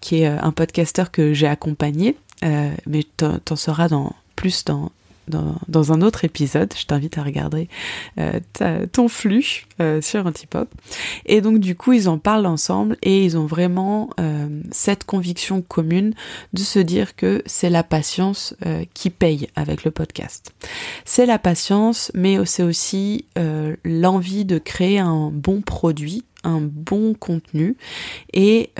qui 0.00 0.22
est 0.22 0.26
un 0.26 0.50
podcasteur 0.50 1.12
que 1.12 1.32
j'ai 1.32 1.46
accompagné, 1.46 2.16
mais 2.42 3.04
t'en 3.16 3.54
sauras 3.54 3.88
dans, 3.88 4.16
plus 4.34 4.64
dans, 4.64 4.90
dans, 5.28 5.92
un 5.92 6.02
autre 6.02 6.24
épisode. 6.24 6.72
Je 6.76 6.86
t'invite 6.86 7.18
à 7.18 7.22
regarder 7.22 7.68
euh, 8.18 8.40
ton 8.92 9.08
flux 9.08 9.66
euh, 9.80 10.00
sur 10.00 10.26
Antipop. 10.26 10.68
Et 11.26 11.40
donc 11.40 11.58
du 11.58 11.74
coup, 11.76 11.92
ils 11.92 12.08
en 12.08 12.18
parlent 12.18 12.46
ensemble 12.46 12.96
et 13.02 13.24
ils 13.24 13.36
ont 13.36 13.46
vraiment 13.46 14.10
euh, 14.18 14.48
cette 14.70 15.04
conviction 15.04 15.62
commune 15.62 16.14
de 16.52 16.60
se 16.60 16.78
dire 16.78 17.16
que 17.16 17.42
c'est 17.46 17.70
la 17.70 17.82
patience 17.82 18.54
qui 18.94 19.10
paye 19.10 19.48
avec 19.56 19.84
le 19.84 19.90
podcast. 19.90 20.52
C'est 21.04 21.26
la 21.26 21.38
patience, 21.38 22.10
mais 22.14 22.44
c'est 22.44 22.62
aussi 22.62 23.26
l'envie 23.84 24.44
de 24.44 24.58
créer 24.58 24.98
un 24.98 25.30
bon 25.32 25.60
produit, 25.60 26.24
un 26.44 26.60
bon 26.60 27.14
contenu 27.14 27.76
et 28.32 28.70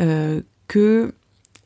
que 0.68 1.14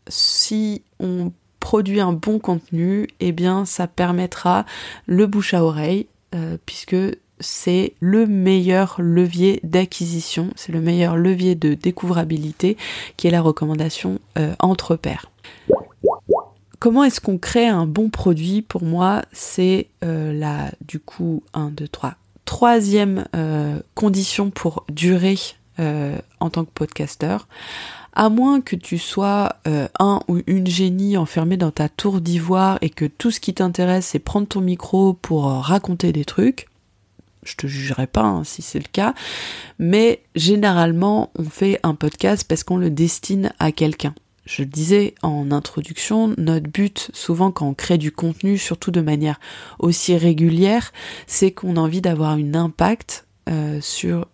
si 0.09 0.83
on 1.01 1.33
produit 1.65 2.01
un 2.01 2.13
bon 2.13 2.39
contenu, 2.39 3.09
eh 3.21 3.33
bien 3.33 3.65
ça 3.65 3.87
permettra 3.87 4.67
le 5.07 5.27
bouche 5.27 5.55
à 5.55 5.65
oreille, 5.65 6.07
euh, 6.35 6.59
puisque 6.67 6.95
c'est 7.41 7.95
le 8.01 8.27
meilleur 8.27 8.97
levier 8.99 9.61
d'acquisition, 9.63 10.51
c'est 10.57 10.73
le 10.73 10.83
meilleur 10.83 11.17
levier 11.17 11.55
de 11.55 11.73
découvrabilité 11.73 12.77
qui 13.17 13.29
est 13.29 13.31
la 13.31 13.41
recommandation 13.41 14.19
euh, 14.37 14.55
entre 14.59 14.95
pairs. 14.97 15.31
Comment 16.81 17.03
est-ce 17.03 17.23
qu'on 17.23 17.39
crée 17.39 17.67
un 17.67 17.87
bon 17.87 18.11
produit? 18.11 18.61
Pour 18.61 18.83
moi, 18.83 19.23
c'est 19.33 19.87
euh, 20.05 20.35
la, 20.35 20.71
du 20.87 21.01
coup, 21.01 21.43
1, 21.55 21.71
2, 21.71 21.89
3. 21.89 22.17
Troisième 22.45 23.25
condition 23.95 24.51
pour 24.51 24.85
durer 24.91 25.39
en 25.79 26.51
tant 26.51 26.67
que 26.67 26.71
podcasteur 26.71 27.49
à 28.15 28.29
moins 28.29 28.61
que 28.61 28.77
tu 28.77 28.99
sois 28.99 29.57
euh, 29.67 29.89
un 29.99 30.21
ou 30.29 30.41
une 30.47 30.67
génie 30.67 31.17
enfermé 31.17 31.57
dans 31.57 31.71
ta 31.71 31.89
tour 31.89 32.21
d'ivoire 32.21 32.79
et 32.81 32.91
que 32.91 33.05
tout 33.05 33.31
ce 33.31 33.41
qui 33.41 33.55
t'intéresse 33.55 34.07
c'est 34.07 34.19
prendre 34.19 34.47
ton 34.47 34.61
micro 34.61 35.13
pour 35.13 35.49
euh, 35.49 35.59
raconter 35.59 36.13
des 36.13 36.25
trucs, 36.25 36.69
je 37.43 37.57
te 37.57 37.67
jugerai 37.67 38.07
pas 38.07 38.23
hein, 38.23 38.45
si 38.45 38.63
c'est 38.63 38.79
le 38.79 38.89
cas, 38.91 39.15
mais 39.79 40.23
généralement 40.35 41.31
on 41.37 41.45
fait 41.45 41.81
un 41.83 41.95
podcast 41.95 42.47
parce 42.49 42.65
qu'on 42.65 42.79
le 42.79 42.91
destine 42.91 43.53
à 43.59 43.73
quelqu'un. 43.73 44.15
Je 44.47 44.63
le 44.63 44.69
disais 44.69 45.15
en 45.23 45.51
introduction, 45.51 46.35
notre 46.37 46.69
but 46.69 47.11
souvent 47.15 47.51
quand 47.51 47.67
on 47.67 47.75
crée 47.75 47.97
du 47.97 48.13
contenu, 48.13 48.59
surtout 48.59 48.91
de 48.91 49.01
manière 49.01 49.41
aussi 49.79 50.17
régulière, 50.17 50.93
c'est 51.27 51.51
qu'on 51.51 51.77
a 51.77 51.81
envie 51.81 52.03
d'avoir 52.03 52.33
un 52.33 52.55
impact 52.55 53.27
euh, 53.49 53.81
sur 53.81 54.27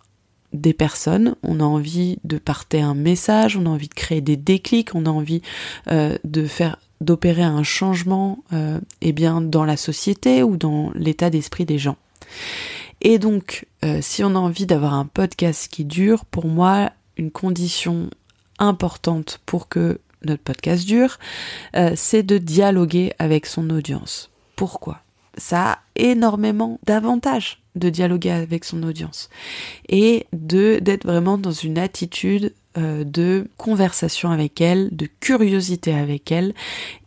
des 0.52 0.72
personnes, 0.72 1.36
on 1.42 1.60
a 1.60 1.64
envie 1.64 2.18
de 2.24 2.38
parter 2.38 2.80
un 2.80 2.94
message, 2.94 3.56
on 3.56 3.66
a 3.66 3.68
envie 3.68 3.88
de 3.88 3.94
créer 3.94 4.20
des 4.20 4.36
déclics, 4.36 4.94
on 4.94 5.06
a 5.06 5.10
envie 5.10 5.42
euh, 5.90 6.16
de 6.24 6.46
faire 6.46 6.78
d'opérer 7.00 7.42
un 7.42 7.62
changement 7.62 8.44
euh, 8.52 8.78
eh 9.00 9.12
bien 9.12 9.40
dans 9.40 9.64
la 9.64 9.76
société 9.76 10.42
ou 10.42 10.56
dans 10.56 10.90
l'état 10.94 11.30
d'esprit 11.30 11.64
des 11.64 11.78
gens. 11.78 11.96
Et 13.00 13.18
donc, 13.18 13.66
euh, 13.84 14.00
si 14.02 14.22
on 14.22 14.34
a 14.34 14.38
envie 14.38 14.66
d'avoir 14.66 14.94
un 14.94 15.06
podcast 15.06 15.68
qui 15.70 15.84
dure, 15.84 16.24
pour 16.26 16.46
moi, 16.46 16.90
une 17.16 17.30
condition 17.30 18.10
importante 18.58 19.40
pour 19.46 19.68
que 19.68 20.00
notre 20.22 20.42
podcast 20.42 20.84
dure, 20.84 21.18
c'est 21.94 22.22
de 22.22 22.36
dialoguer 22.36 23.14
avec 23.18 23.46
son 23.46 23.70
audience. 23.70 24.30
Pourquoi? 24.54 25.00
Ça 25.38 25.72
a 25.72 25.78
énormément 25.96 26.78
d'avantages 26.84 27.59
de 27.76 27.88
dialoguer 27.88 28.30
avec 28.30 28.64
son 28.64 28.82
audience 28.82 29.28
et 29.88 30.26
de 30.32 30.78
d'être 30.80 31.04
vraiment 31.04 31.38
dans 31.38 31.52
une 31.52 31.78
attitude 31.78 32.52
euh, 32.78 33.02
de 33.02 33.48
conversation 33.56 34.30
avec 34.30 34.60
elle, 34.60 34.94
de 34.94 35.08
curiosité 35.18 35.92
avec 35.92 36.30
elle 36.30 36.54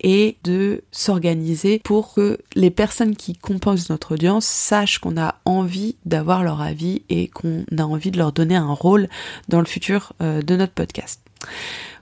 et 0.01 0.35
de 0.43 0.83
s'organiser 0.91 1.79
pour 1.79 2.13
que 2.13 2.37
les 2.55 2.69
personnes 2.69 3.15
qui 3.15 3.33
composent 3.33 3.89
notre 3.89 4.15
audience 4.15 4.45
sachent 4.45 4.99
qu'on 4.99 5.15
a 5.15 5.35
envie 5.45 5.95
d'avoir 6.05 6.43
leur 6.43 6.61
avis 6.61 7.03
et 7.07 7.29
qu'on 7.29 7.63
a 7.77 7.83
envie 7.83 8.11
de 8.11 8.17
leur 8.17 8.33
donner 8.33 8.57
un 8.57 8.73
rôle 8.73 9.07
dans 9.47 9.59
le 9.59 9.65
futur 9.65 10.11
euh, 10.21 10.41
de 10.41 10.57
notre 10.57 10.73
podcast. 10.73 11.21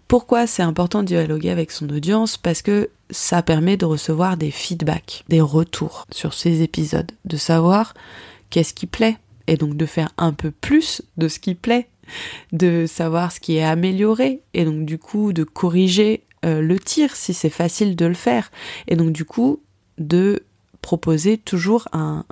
Pourquoi 0.08 0.48
c'est 0.48 0.64
important 0.64 1.04
de 1.04 1.08
dialoguer 1.08 1.52
avec 1.52 1.72
son 1.72 1.88
audience? 1.90 2.38
Parce 2.38 2.62
que 2.62 2.90
ça 3.12 3.44
permet 3.44 3.78
de 3.78 3.86
recevoir 3.86 4.38
des 4.38 4.52
feedbacks, 4.52 5.24
des 5.30 5.40
retours 5.40 6.08
sur 6.12 6.34
ces 6.34 6.64
épisodes, 6.64 7.12
de 7.26 7.38
savoir 7.38 7.94
qu'est-ce 8.52 8.76
qui 8.76 8.86
plaît, 8.86 9.18
et 9.48 9.58
donc 9.58 9.76
de 9.76 9.88
faire 9.88 10.12
un 10.18 10.34
peu 10.34 10.52
plus 10.52 11.02
de 11.18 11.28
ce 11.28 11.40
qui 11.40 11.56
plaît, 11.56 11.90
de 12.52 12.86
savoir 12.86 13.32
ce 13.32 13.40
qui 13.40 13.56
est 13.56 13.64
amélioré, 13.64 14.42
et 14.54 14.66
donc 14.66 14.86
du 14.86 15.00
coup 15.00 15.34
de 15.34 15.44
corriger 15.44 16.24
euh, 16.46 16.62
le 16.62 16.80
tir 16.80 17.16
si 17.16 17.34
c'est 17.34 17.50
facile 17.50 17.96
de 17.96 18.06
le 18.06 18.14
faire, 18.14 18.52
et 18.88 18.96
donc 18.96 19.12
du 19.12 19.26
coup 19.26 19.64
de 19.98 20.44
proposer 20.82 21.38
toujours 21.40 21.88
un, 21.94 22.26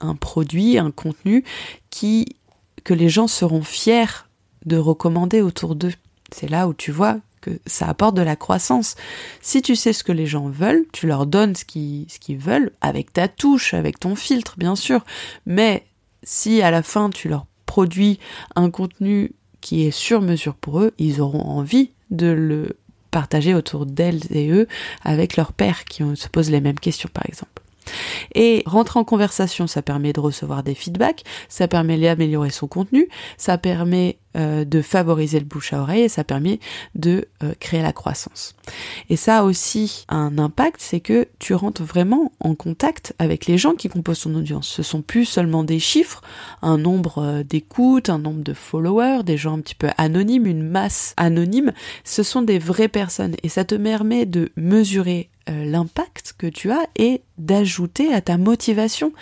un 0.00 0.14
produit, 0.14 0.76
un 0.76 0.90
contenu 0.90 1.44
qui 1.90 2.36
que 2.84 2.94
les 2.94 3.08
gens 3.08 3.26
seront 3.26 3.62
fiers 3.62 4.26
de 4.64 4.76
recommander 4.76 5.42
autour 5.42 5.74
d'eux. 5.74 5.92
C'est 6.32 6.48
là 6.48 6.66
où 6.68 6.74
tu 6.74 6.92
vois 6.92 7.18
que 7.40 7.50
ça 7.66 7.88
apporte 7.88 8.16
de 8.16 8.22
la 8.22 8.36
croissance. 8.36 8.96
Si 9.40 9.62
tu 9.62 9.76
sais 9.76 9.92
ce 9.92 10.04
que 10.04 10.12
les 10.12 10.26
gens 10.26 10.48
veulent, 10.48 10.84
tu 10.92 11.06
leur 11.06 11.26
donnes 11.26 11.54
ce 11.54 11.64
qu'ils, 11.64 12.06
veulent, 12.38 12.72
avec 12.80 13.12
ta 13.12 13.28
touche, 13.28 13.74
avec 13.74 13.98
ton 13.98 14.14
filtre, 14.14 14.54
bien 14.58 14.76
sûr. 14.76 15.04
Mais 15.46 15.86
si 16.22 16.62
à 16.62 16.70
la 16.70 16.82
fin 16.82 17.10
tu 17.10 17.28
leur 17.28 17.46
produis 17.66 18.18
un 18.56 18.70
contenu 18.70 19.32
qui 19.60 19.86
est 19.86 19.90
sur 19.90 20.20
mesure 20.20 20.54
pour 20.54 20.80
eux, 20.80 20.92
ils 20.98 21.20
auront 21.20 21.44
envie 21.44 21.90
de 22.10 22.26
le 22.26 22.76
partager 23.10 23.54
autour 23.54 23.86
d'elles 23.86 24.22
et 24.30 24.50
eux 24.50 24.68
avec 25.02 25.36
leurs 25.36 25.52
pères 25.52 25.84
qui 25.84 26.02
se 26.14 26.28
posent 26.28 26.50
les 26.50 26.60
mêmes 26.60 26.78
questions, 26.78 27.10
par 27.12 27.26
exemple. 27.26 27.59
Et 28.34 28.62
rentrer 28.66 28.98
en 28.98 29.04
conversation, 29.04 29.66
ça 29.66 29.82
permet 29.82 30.12
de 30.12 30.20
recevoir 30.20 30.62
des 30.62 30.74
feedbacks, 30.74 31.24
ça 31.48 31.68
permet 31.68 31.98
d'améliorer 31.98 32.50
son 32.50 32.66
contenu, 32.66 33.08
ça 33.36 33.58
permet 33.58 34.18
euh, 34.36 34.64
de 34.64 34.80
favoriser 34.80 35.40
le 35.40 35.44
bouche 35.44 35.72
à 35.72 35.80
oreille 35.80 36.02
et 36.02 36.08
ça 36.08 36.22
permet 36.22 36.60
de 36.94 37.26
euh, 37.42 37.52
créer 37.58 37.82
la 37.82 37.92
croissance. 37.92 38.54
Et 39.08 39.16
ça 39.16 39.38
a 39.38 39.42
aussi 39.42 40.04
un 40.08 40.38
impact, 40.38 40.76
c'est 40.78 41.00
que 41.00 41.26
tu 41.40 41.52
rentres 41.52 41.82
vraiment 41.82 42.30
en 42.38 42.54
contact 42.54 43.12
avec 43.18 43.46
les 43.46 43.58
gens 43.58 43.72
qui 43.72 43.88
composent 43.88 44.20
ton 44.20 44.36
audience. 44.36 44.68
Ce 44.68 44.84
sont 44.84 45.02
plus 45.02 45.24
seulement 45.24 45.64
des 45.64 45.80
chiffres, 45.80 46.22
un 46.62 46.78
nombre 46.78 47.18
euh, 47.18 47.42
d'écoutes, 47.42 48.08
un 48.08 48.20
nombre 48.20 48.44
de 48.44 48.54
followers, 48.54 49.24
des 49.24 49.36
gens 49.36 49.56
un 49.56 49.60
petit 49.60 49.74
peu 49.74 49.88
anonymes, 49.98 50.46
une 50.46 50.62
masse 50.62 51.12
anonyme. 51.16 51.72
Ce 52.04 52.22
sont 52.22 52.42
des 52.42 52.60
vraies 52.60 52.86
personnes 52.86 53.34
et 53.42 53.48
ça 53.48 53.64
te 53.64 53.74
permet 53.74 54.26
de 54.26 54.52
mesurer 54.54 55.28
l'impact 55.50 56.34
que 56.38 56.46
tu 56.46 56.70
as 56.70 56.86
et 56.96 57.22
d'ajouter 57.38 58.12
à 58.12 58.20
ta 58.20 58.38
motivation 58.38 59.12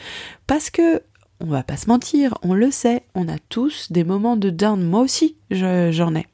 parce 0.47 0.70
que 0.70 1.02
on 1.40 1.47
va 1.47 1.62
pas 1.62 1.76
se 1.76 1.88
mentir, 1.88 2.35
on 2.42 2.54
le 2.54 2.70
sait, 2.70 3.02
on 3.14 3.28
a 3.28 3.38
tous 3.49 3.92
des 3.92 4.04
moments 4.04 4.37
de 4.37 4.50
down, 4.50 4.82
moi 4.82 5.00
aussi 5.00 5.37
j'en 5.50 6.14
ai. 6.14 6.26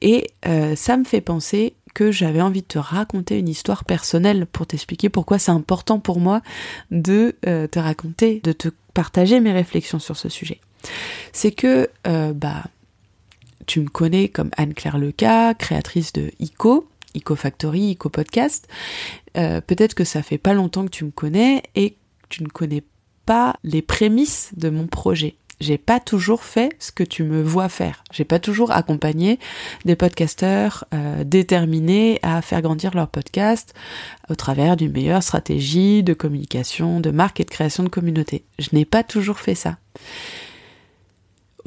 Et 0.00 0.28
euh, 0.46 0.76
ça 0.76 0.96
me 0.96 1.04
fait 1.04 1.20
penser 1.20 1.74
que 1.94 2.12
j'avais 2.12 2.40
envie 2.40 2.62
de 2.62 2.66
te 2.66 2.78
raconter 2.78 3.38
une 3.38 3.48
histoire 3.48 3.84
personnelle 3.84 4.46
pour 4.46 4.66
t'expliquer 4.66 5.08
pourquoi 5.08 5.38
c'est 5.38 5.50
important 5.50 5.98
pour 5.98 6.20
moi 6.20 6.42
de 6.90 7.36
euh, 7.46 7.66
te 7.66 7.78
raconter, 7.78 8.40
de 8.44 8.52
te 8.52 8.68
partager 8.94 9.40
mes 9.40 9.52
réflexions 9.52 9.98
sur 9.98 10.16
ce 10.16 10.28
sujet. 10.28 10.60
C'est 11.32 11.52
que, 11.52 11.88
euh, 12.06 12.32
bah, 12.32 12.64
tu 13.66 13.80
me 13.80 13.88
connais 13.88 14.28
comme 14.28 14.50
Anne-Claire 14.56 14.98
Leca, 14.98 15.54
créatrice 15.54 16.12
de 16.12 16.30
ICO, 16.38 16.88
ICO 17.18 17.36
Factory, 17.36 17.96
Podcast. 17.96 18.68
Peut-être 19.34 19.94
que 19.94 20.04
ça 20.04 20.22
fait 20.22 20.38
pas 20.38 20.54
longtemps 20.54 20.84
que 20.84 20.90
tu 20.90 21.04
me 21.04 21.10
connais 21.10 21.62
et 21.76 21.96
tu 22.28 22.42
ne 22.42 22.48
connais 22.48 22.82
pas 23.28 23.56
les 23.62 23.82
prémices 23.82 24.52
de 24.56 24.70
mon 24.70 24.86
projet. 24.86 25.34
j'ai 25.60 25.76
pas 25.76 26.00
toujours 26.00 26.44
fait 26.44 26.74
ce 26.78 26.92
que 26.92 27.02
tu 27.02 27.24
me 27.24 27.42
vois 27.42 27.68
faire. 27.68 28.04
J'ai 28.12 28.24
pas 28.24 28.38
toujours 28.38 28.70
accompagné 28.70 29.40
des 29.84 29.96
podcasteurs 29.96 30.84
euh, 30.94 31.24
déterminés 31.24 32.20
à 32.22 32.40
faire 32.42 32.62
grandir 32.62 32.94
leur 32.94 33.08
podcast 33.08 33.74
au 34.30 34.34
travers 34.36 34.76
d'une 34.76 34.92
meilleure 34.92 35.22
stratégie 35.22 36.04
de 36.04 36.14
communication, 36.14 37.00
de 37.00 37.10
marque 37.10 37.40
et 37.40 37.44
de 37.44 37.50
création 37.50 37.82
de 37.82 37.88
communauté. 37.88 38.44
Je 38.58 38.68
n'ai 38.72 38.84
pas 38.84 39.02
toujours 39.02 39.40
fait 39.40 39.56
ça. 39.56 39.78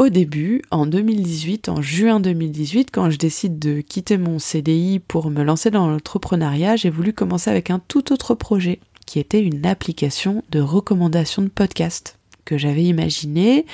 Au 0.01 0.09
début, 0.09 0.63
en 0.71 0.87
2018, 0.87 1.69
en 1.69 1.79
juin 1.79 2.19
2018, 2.19 2.89
quand 2.91 3.11
je 3.11 3.19
décide 3.19 3.59
de 3.59 3.81
quitter 3.81 4.17
mon 4.17 4.39
CDI 4.39 4.97
pour 4.97 5.29
me 5.29 5.43
lancer 5.43 5.69
dans 5.69 5.87
l'entrepreneuriat, 5.87 6.75
j'ai 6.75 6.89
voulu 6.89 7.13
commencer 7.13 7.51
avec 7.51 7.69
un 7.69 7.77
tout 7.77 8.11
autre 8.11 8.33
projet 8.33 8.79
qui 9.05 9.19
était 9.19 9.43
une 9.43 9.63
application 9.63 10.43
de 10.49 10.59
recommandation 10.59 11.43
de 11.43 11.49
podcast 11.49 12.17
que 12.45 12.57
j'avais 12.57 12.83
imaginé 12.83 13.65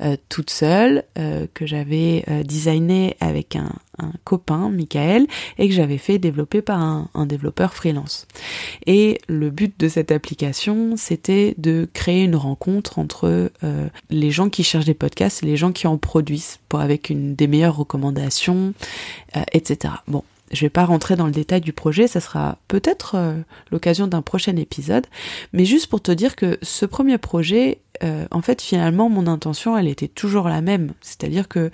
euh, 0.00 0.16
toute 0.28 0.50
seule, 0.50 1.04
euh, 1.18 1.46
que 1.54 1.66
j'avais 1.66 2.24
euh, 2.28 2.42
designé 2.42 3.16
avec 3.20 3.56
un, 3.56 3.70
copain, 4.24 4.68
Michael, 4.68 5.26
et 5.56 5.68
que 5.68 5.74
j'avais 5.74 5.96
fait 5.96 6.18
développer 6.18 6.60
par 6.60 6.78
un, 6.78 7.26
développeur 7.26 7.72
freelance. 7.72 8.26
Et 8.84 9.18
le 9.26 9.48
but 9.48 9.80
de 9.80 9.88
cette 9.88 10.12
application, 10.12 10.96
c'était 10.98 11.54
de 11.56 11.88
créer 11.94 12.24
une 12.24 12.36
rencontre 12.36 12.98
entre 12.98 13.50
les 14.10 14.30
gens 14.30 14.50
qui 14.50 14.64
cherchent 14.64 14.84
des 14.84 14.92
podcasts 14.92 15.42
et 15.42 15.46
les 15.46 15.56
gens 15.56 15.72
qui 15.72 15.86
en 15.86 15.96
produisent, 15.96 16.58
pour 16.68 16.80
avec 16.80 17.10
des 17.10 17.46
meilleures 17.46 17.76
recommandations, 17.76 18.74
etc. 19.54 19.94
Bon, 20.08 20.24
je 20.52 20.60
vais 20.60 20.70
pas 20.70 20.84
rentrer 20.84 21.16
dans 21.16 21.26
le 21.26 21.32
détail 21.32 21.60
du 21.60 21.72
projet, 21.72 22.06
ça 22.06 22.20
sera 22.20 22.58
peut-être 22.68 23.16
euh, 23.16 23.40
l'occasion 23.70 24.06
d'un 24.06 24.22
prochain 24.22 24.56
épisode, 24.56 25.06
mais 25.52 25.64
juste 25.64 25.88
pour 25.88 26.00
te 26.00 26.12
dire 26.12 26.36
que 26.36 26.58
ce 26.62 26.86
premier 26.86 27.18
projet, 27.18 27.80
euh, 28.02 28.26
en 28.30 28.42
fait, 28.42 28.62
finalement, 28.62 29.08
mon 29.08 29.26
intention, 29.26 29.76
elle 29.76 29.88
était 29.88 30.08
toujours 30.08 30.48
la 30.48 30.60
même, 30.60 30.92
c'est-à-dire 31.00 31.48
que 31.48 31.70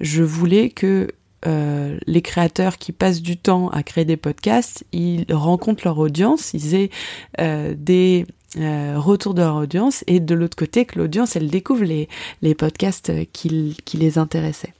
je 0.00 0.22
voulais 0.22 0.70
que 0.70 1.08
euh, 1.46 1.98
les 2.06 2.22
créateurs 2.22 2.78
qui 2.78 2.92
passent 2.92 3.22
du 3.22 3.36
temps 3.36 3.68
à 3.68 3.82
créer 3.82 4.04
des 4.04 4.16
podcasts, 4.16 4.84
ils 4.92 5.26
rencontrent 5.30 5.84
leur 5.84 5.98
audience, 5.98 6.52
ils 6.54 6.74
aient 6.74 6.90
des 7.76 8.26
retours 8.56 9.34
de 9.34 9.42
leur 9.42 9.56
audience, 9.56 10.02
et 10.06 10.18
de 10.18 10.34
l'autre 10.34 10.56
côté, 10.56 10.86
que 10.86 10.98
l'audience, 10.98 11.36
elle 11.36 11.48
découvre 11.48 11.84
les, 11.84 12.54
podcasts 12.54 13.12
qui 13.32 13.76
les 13.94 14.18
intéressaient. 14.18 14.72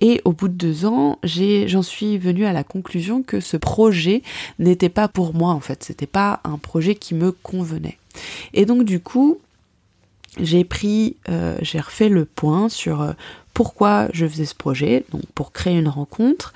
Et 0.00 0.20
au 0.24 0.32
bout 0.32 0.48
de 0.48 0.54
deux 0.54 0.86
ans, 0.86 1.18
j'en 1.22 1.82
suis 1.82 2.18
venue 2.18 2.46
à 2.46 2.52
la 2.52 2.64
conclusion 2.64 3.22
que 3.22 3.40
ce 3.40 3.56
projet 3.56 4.22
n'était 4.58 4.88
pas 4.88 5.08
pour 5.08 5.34
moi 5.34 5.52
en 5.52 5.60
fait. 5.60 5.84
C'était 5.84 6.06
pas 6.06 6.40
un 6.44 6.58
projet 6.58 6.94
qui 6.94 7.14
me 7.14 7.32
convenait. 7.32 7.98
Et 8.54 8.64
donc 8.64 8.84
du 8.84 9.00
coup, 9.00 9.38
j'ai 10.38 10.64
pris, 10.64 11.16
euh, 11.28 11.56
j'ai 11.60 11.80
refait 11.80 12.08
le 12.08 12.24
point 12.24 12.68
sur 12.68 13.00
euh, 13.00 13.12
pourquoi 13.54 14.08
je 14.12 14.26
faisais 14.26 14.44
ce 14.44 14.54
projet, 14.54 15.04
donc 15.10 15.22
pour 15.34 15.52
créer 15.52 15.78
une 15.78 15.88
rencontre, 15.88 16.54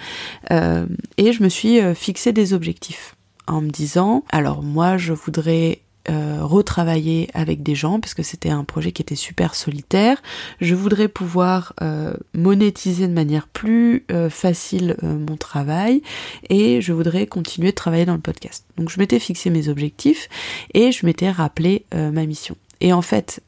euh, 0.51 0.87
et 1.19 1.33
je 1.33 1.43
me 1.43 1.49
suis 1.49 1.81
fixé 1.95 2.33
des 2.33 2.53
objectifs 2.55 3.17
en 3.47 3.61
me 3.61 3.69
disant, 3.69 4.25
alors 4.31 4.63
moi 4.63 4.97
je 4.97 5.13
voudrais 5.13 5.81
euh, 6.11 6.41
retravailler 6.43 7.31
avec 7.33 7.63
des 7.63 7.75
gens 7.75 7.99
parce 7.99 8.13
que 8.13 8.23
c'était 8.23 8.51
un 8.51 8.65
projet 8.65 8.93
qui 8.93 9.01
était 9.01 9.15
super 9.15 9.55
solitaire. 9.55 10.23
Je 10.61 10.75
voudrais 10.75 11.09
pouvoir 11.09 11.73
euh, 11.81 12.15
monétiser 12.35 13.09
de 13.09 13.13
manière 13.13 13.49
plus 13.49 14.05
euh, 14.13 14.29
facile 14.29 14.97
mon 15.03 15.37
travail 15.37 16.03
et 16.51 16.83
je 16.83 16.93
voudrais 16.93 17.27
continuer 17.27 17.71
de 17.71 17.75
travailler 17.75 18.05
dans 18.05 18.15
le 18.15 18.21
podcast. 18.21 18.67
Donc 18.77 18.91
je 18.91 18.99
m'étais 18.99 19.19
fixé 19.19 19.49
mes 19.49 19.69
objectifs 19.69 20.29
et 20.75 20.93
je 20.93 21.07
m'étais 21.07 21.31
rappelé 21.31 21.87
ma 21.93 22.27
mission. 22.27 22.57
Et 22.81 22.93
en 22.93 23.03
fait, 23.03 23.41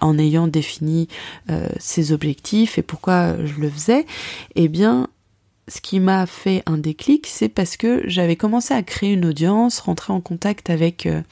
en 0.00 0.18
ayant 0.18 0.46
défini 0.46 1.08
ces 1.78 2.12
objectifs 2.12 2.78
et 2.78 2.82
pourquoi 2.82 3.34
je 3.44 3.60
le 3.60 3.70
faisais, 3.70 4.06
eh 4.54 4.68
bien 4.68 5.08
ce 5.68 5.80
qui 5.80 5.98
m'a 5.98 6.26
fait 6.26 6.62
un 6.66 6.78
déclic, 6.78 7.26
c'est 7.26 7.48
parce 7.48 7.76
que 7.76 8.02
j'avais 8.06 8.36
commencé 8.36 8.72
à 8.72 8.82
créer 8.82 9.12
une 9.12 9.24
audience, 9.24 9.80
rentrer 9.80 10.12
en 10.12 10.20
contact 10.20 10.70
avec 10.70 11.06
euh, 11.06 11.22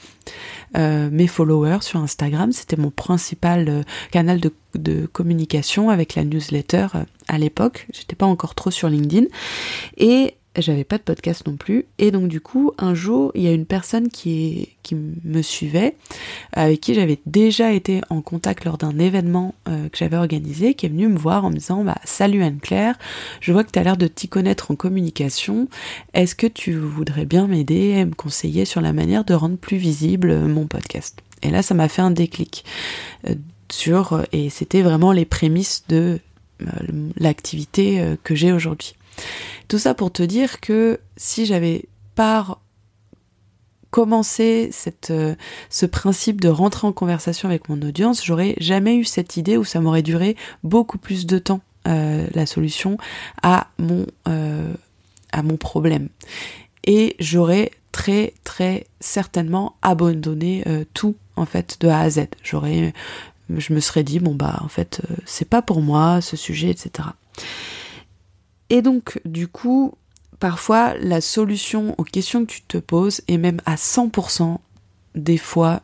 euh, 0.77 1.09
mes 1.09 1.27
followers 1.27 1.81
sur 1.81 2.01
Instagram. 2.01 2.51
C'était 2.51 2.75
mon 2.75 2.91
principal 2.91 3.69
euh, 3.69 3.83
canal 4.11 4.41
de, 4.41 4.53
de, 4.75 5.05
communication 5.05 5.89
avec 5.89 6.15
la 6.15 6.25
newsletter 6.25 6.87
à 7.29 7.37
l'époque. 7.37 7.87
J'étais 7.93 8.15
pas 8.15 8.25
encore 8.25 8.55
trop 8.55 8.71
sur 8.71 8.89
LinkedIn. 8.89 9.27
Et 9.97 10.35
j'avais 10.61 10.83
pas 10.83 10.97
de 10.97 11.03
podcast 11.03 11.45
non 11.47 11.55
plus. 11.55 11.85
Et 11.97 12.11
donc 12.11 12.27
du 12.27 12.41
coup, 12.41 12.71
un 12.77 12.93
jour, 12.93 13.31
il 13.35 13.43
y 13.43 13.47
a 13.47 13.51
une 13.51 13.65
personne 13.65 14.09
qui, 14.09 14.69
qui 14.83 14.95
me 14.95 15.41
suivait, 15.41 15.95
avec 16.53 16.81
qui 16.81 16.93
j'avais 16.93 17.19
déjà 17.25 17.71
été 17.71 18.01
en 18.09 18.21
contact 18.21 18.65
lors 18.65 18.77
d'un 18.77 18.97
événement 18.97 19.55
euh, 19.67 19.89
que 19.89 19.97
j'avais 19.97 20.17
organisé, 20.17 20.73
qui 20.73 20.85
est 20.85 20.89
venue 20.89 21.07
me 21.07 21.17
voir 21.17 21.45
en 21.45 21.49
me 21.49 21.55
disant 21.55 21.83
bah, 21.83 21.97
Salut 22.03 22.43
Anne-Claire, 22.43 22.97
je 23.41 23.51
vois 23.51 23.63
que 23.63 23.71
tu 23.71 23.79
as 23.79 23.83
l'air 23.83 23.97
de 23.97 24.07
t'y 24.07 24.27
connaître 24.27 24.71
en 24.71 24.75
communication. 24.75 25.67
Est-ce 26.13 26.35
que 26.35 26.47
tu 26.47 26.73
voudrais 26.73 27.25
bien 27.25 27.47
m'aider 27.47 27.95
et 27.97 28.05
me 28.05 28.13
conseiller 28.13 28.65
sur 28.65 28.81
la 28.81 28.93
manière 28.93 29.25
de 29.25 29.33
rendre 29.33 29.57
plus 29.57 29.77
visible 29.77 30.37
mon 30.39 30.67
podcast? 30.67 31.21
Et 31.41 31.49
là, 31.49 31.61
ça 31.61 31.73
m'a 31.73 31.89
fait 31.89 32.01
un 32.01 32.11
déclic. 32.11 32.63
Euh, 33.27 33.35
sur, 33.71 34.23
et 34.31 34.51
c'était 34.51 34.83
vraiment 34.83 35.11
les 35.11 35.25
prémices 35.25 35.85
de 35.89 36.19
euh, 36.61 36.65
l'activité 37.17 38.15
que 38.23 38.35
j'ai 38.35 38.53
aujourd'hui. 38.53 38.95
Tout 39.67 39.79
ça 39.79 39.93
pour 39.93 40.11
te 40.11 40.23
dire 40.23 40.59
que 40.59 40.99
si 41.17 41.45
j'avais 41.45 41.85
pas 42.15 42.59
commencé 43.95 44.71
euh, 45.09 45.35
ce 45.69 45.85
principe 45.85 46.41
de 46.41 46.49
rentrer 46.49 46.85
en 46.85 46.91
conversation 46.91 47.47
avec 47.47 47.69
mon 47.69 47.81
audience, 47.81 48.25
j'aurais 48.25 48.55
jamais 48.57 48.97
eu 48.97 49.05
cette 49.05 49.37
idée 49.37 49.55
où 49.55 49.63
ça 49.63 49.79
m'aurait 49.79 50.01
duré 50.01 50.35
beaucoup 50.65 50.97
plus 50.97 51.25
de 51.25 51.39
temps 51.39 51.61
euh, 51.87 52.27
la 52.33 52.45
solution 52.45 52.97
à 53.41 53.67
mon, 53.77 54.05
euh, 54.27 54.73
à 55.31 55.43
mon 55.43 55.55
problème. 55.55 56.09
Et 56.83 57.15
j'aurais 57.19 57.71
très 57.93 58.33
très 58.43 58.85
certainement 58.99 59.77
abandonné 59.81 60.65
tout 60.93 61.15
en 61.37 61.45
fait 61.45 61.77
de 61.79 61.87
A 61.87 62.01
à 62.01 62.09
Z. 62.09 62.25
Je 62.43 63.73
me 63.73 63.79
serais 63.79 64.03
dit 64.03 64.19
bon 64.19 64.35
bah 64.35 64.59
en 64.61 64.67
fait 64.67 65.01
c'est 65.25 65.47
pas 65.47 65.61
pour 65.61 65.81
moi 65.81 66.19
ce 66.19 66.35
sujet 66.35 66.69
etc. 66.69 67.07
Et 68.69 68.81
donc, 68.81 69.19
du 69.25 69.47
coup, 69.47 69.93
parfois, 70.39 70.95
la 70.99 71.21
solution 71.21 71.95
aux 71.97 72.03
questions 72.03 72.45
que 72.45 72.51
tu 72.51 72.61
te 72.61 72.77
poses, 72.77 73.21
et 73.27 73.37
même 73.37 73.61
à 73.65 73.75
100%, 73.75 74.59
des 75.15 75.37
fois, 75.37 75.81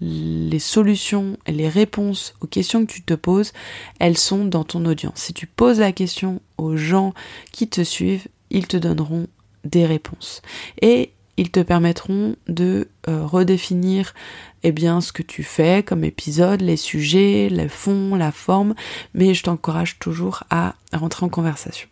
les 0.00 0.58
solutions 0.58 1.36
et 1.46 1.52
les 1.52 1.68
réponses 1.68 2.34
aux 2.40 2.46
questions 2.46 2.86
que 2.86 2.92
tu 2.92 3.02
te 3.02 3.14
poses, 3.14 3.52
elles 3.98 4.16
sont 4.16 4.44
dans 4.46 4.64
ton 4.64 4.84
audience. 4.86 5.16
Si 5.16 5.34
tu 5.34 5.46
poses 5.46 5.80
la 5.80 5.92
question 5.92 6.40
aux 6.56 6.76
gens 6.76 7.12
qui 7.52 7.68
te 7.68 7.82
suivent, 7.82 8.26
ils 8.50 8.66
te 8.66 8.76
donneront 8.76 9.26
des 9.64 9.84
réponses. 9.84 10.40
Et 10.80 11.12
ils 11.36 11.50
te 11.50 11.60
permettront 11.60 12.36
de 12.48 12.88
euh, 13.08 13.26
redéfinir 13.26 14.14
eh 14.62 14.72
bien 14.72 15.00
ce 15.00 15.12
que 15.12 15.22
tu 15.22 15.42
fais 15.42 15.82
comme 15.82 16.04
épisode, 16.04 16.62
les 16.62 16.76
sujets, 16.76 17.48
le 17.50 17.68
fond, 17.68 18.14
la 18.14 18.32
forme, 18.32 18.74
mais 19.12 19.34
je 19.34 19.42
t'encourage 19.42 19.98
toujours 19.98 20.44
à 20.48 20.74
rentrer 20.92 21.26
en 21.26 21.28
conversation. 21.28 21.88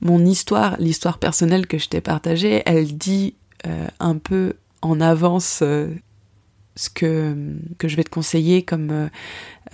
Mon 0.00 0.24
histoire, 0.24 0.76
l'histoire 0.78 1.18
personnelle 1.18 1.66
que 1.66 1.78
je 1.78 1.88
t'ai 1.88 2.00
partagée, 2.00 2.62
elle 2.64 2.96
dit 2.96 3.34
euh, 3.66 3.86
un 3.98 4.16
peu 4.16 4.54
en 4.80 5.00
avance 5.00 5.60
euh, 5.62 5.88
ce 6.74 6.88
que, 6.88 7.34
je 7.82 7.96
vais 7.96 8.04
te 8.04 8.10
conseiller 8.10 8.62
comme 8.62 9.10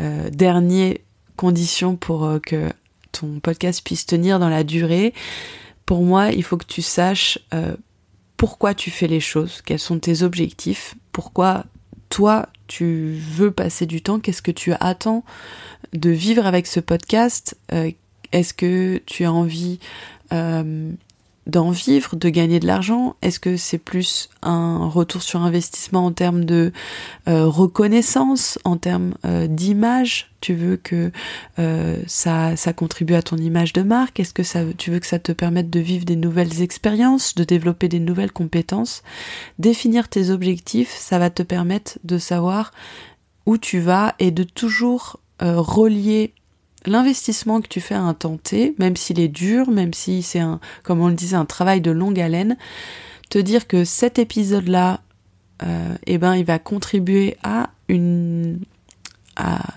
euh, 0.01 0.31
dernière 0.31 0.97
condition 1.37 1.95
pour 1.95 2.39
que 2.45 2.69
ton 3.13 3.39
podcast 3.39 3.85
puisse 3.85 4.05
tenir 4.05 4.41
dans 4.41 4.49
la 4.49 4.65
durée. 4.65 5.15
Pour 5.85 6.03
moi, 6.03 6.31
il 6.33 6.43
faut 6.43 6.57
que 6.57 6.67
tu 6.67 6.83
saches 6.83 7.39
pourquoi 8.37 8.75
tu 8.75 8.91
fais 8.91 9.07
les 9.07 9.21
choses, 9.21 9.63
quels 9.63 9.79
sont 9.79 9.99
tes 9.99 10.23
objectifs, 10.23 10.95
pourquoi 11.13 11.65
toi 12.09 12.49
tu 12.67 13.13
veux 13.13 13.51
passer 13.51 13.87
du 13.87 14.03
temps, 14.03 14.19
qu'est-ce 14.19 14.43
que 14.43 14.51
tu 14.51 14.73
attends 14.81 15.25
de 15.93 16.11
vivre 16.11 16.47
avec 16.47 16.67
ce 16.67 16.81
podcast? 16.81 17.57
Euh, 17.73 17.91
Est-ce 18.33 18.55
que 18.55 19.01
tu 19.07 19.25
as 19.25 19.33
envie 19.33 19.79
euh, 20.33 20.91
d'en 21.47 21.71
vivre, 21.71 22.17
de 22.17 22.29
gagner 22.29 22.61
de 22.61 22.67
l'argent 22.67 23.17
Est-ce 23.23 23.41
que 23.41 23.57
c'est 23.57 23.79
plus 23.79 24.29
un 24.43 24.89
retour 24.89 25.23
sur 25.23 25.43
investissement 25.43 26.07
en 26.07 26.13
termes 26.13 26.45
de 26.45 26.73
euh, 27.29 27.47
reconnaissance, 27.47 28.59
en 28.65 28.77
termes 28.77 29.15
d'image? 29.49 30.31
Tu 30.41 30.55
veux 30.55 30.77
que 30.77 31.11
ça, 32.07 32.57
ça 32.57 32.73
contribue 32.73 33.15
à 33.15 33.23
ton 33.23 33.37
image 33.37 33.73
de 33.73 33.83
marque? 33.83 34.21
Est-ce 34.21 34.35
que 34.35 34.43
ça, 34.43 34.61
tu 34.77 34.91
veux 34.91 35.01
que 35.01 35.07
ça 35.07 35.19
te 35.19 35.33
permette 35.33 35.71
de 35.71 35.81
vivre 35.81 36.05
des 36.05 36.15
nouvelles 36.15 36.63
expériences, 36.63 37.35
de 37.35 37.43
développer 37.43 37.89
des 37.89 37.99
nouvelles 37.99 38.33
compétences? 38.33 39.03
Définir 39.59 40.09
tes 40.09 40.31
objectifs, 40.31 40.95
ça 40.97 41.19
va 41.19 41.31
te 41.31 41.43
permettre 41.43 41.99
de 42.05 42.19
savoir 42.19 42.73
où 43.47 43.57
tu 43.57 43.79
vas 43.79 44.15
et 44.19 44.31
de 44.31 44.43
toujours 44.43 45.21
euh, 45.43 45.61
relier 45.61 46.35
l'investissement 46.87 47.61
que 47.61 47.69
tu 47.69 47.81
fais 47.81 47.95
à 47.95 48.03
un 48.03 48.15
temps 48.15 48.39
même 48.79 48.97
s'il 48.97 49.21
est 49.21 49.29
dur, 49.29 49.71
même 49.71 49.95
si 49.95 50.23
c'est 50.23 50.41
un, 50.41 50.61
comme 50.83 51.01
on 51.01 51.09
le 51.09 51.15
disait, 51.15 51.37
un 51.37 51.45
travail 51.45 51.81
de 51.81 51.91
longue 51.91 52.21
haleine, 52.21 52.57
te 53.31 53.39
dire 53.39 53.67
que 53.67 53.85
cet 53.85 54.19
épisode-là, 54.19 55.01
euh, 55.63 55.95
eh 56.07 56.19
ben, 56.19 56.35
il 56.35 56.45
va 56.45 56.59
contribuer 56.59 57.37
à 57.43 57.71
une, 57.89 58.61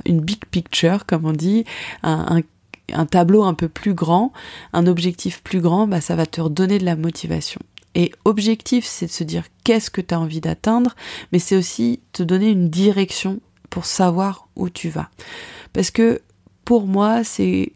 big 0.06 0.46
picture, 0.52 1.06
comme 1.06 1.26
on 1.26 1.34
dit, 1.34 1.66
un, 2.04 2.42
un, 2.94 3.06
tableau 3.06 3.44
un 3.44 3.54
peu 3.54 3.70
plus 3.70 3.94
grand, 3.94 4.32
un 4.74 4.88
objectif 4.88 5.42
plus 5.42 5.62
grand, 5.62 5.88
bah, 5.88 6.02
ça 6.02 6.16
va 6.16 6.26
te 6.26 6.42
redonner 6.42 6.80
de 6.80 6.86
la 6.86 6.96
motivation. 6.96 7.62
Et 7.96 8.12
objectif, 8.24 8.86
c'est 8.86 9.08
de 9.08 9.12
se 9.12 9.24
dire 9.24 9.44
qu'est-ce 9.64 9.90
que 9.90 10.02
tu 10.02 10.14
as 10.14 10.20
envie 10.20 10.42
d'atteindre, 10.42 10.96
mais 11.32 11.40
c'est 11.40 11.56
aussi 11.56 12.02
te 12.14 12.24
donner 12.24 12.50
une 12.50 12.70
direction 12.70 13.40
pour 13.70 13.86
savoir 13.86 14.48
où 14.56 14.70
tu 14.70 14.90
vas. 14.90 15.10
Parce 15.74 15.92
que 15.92 16.22
pour 16.70 16.86
moi, 16.86 17.24
c'est 17.24 17.74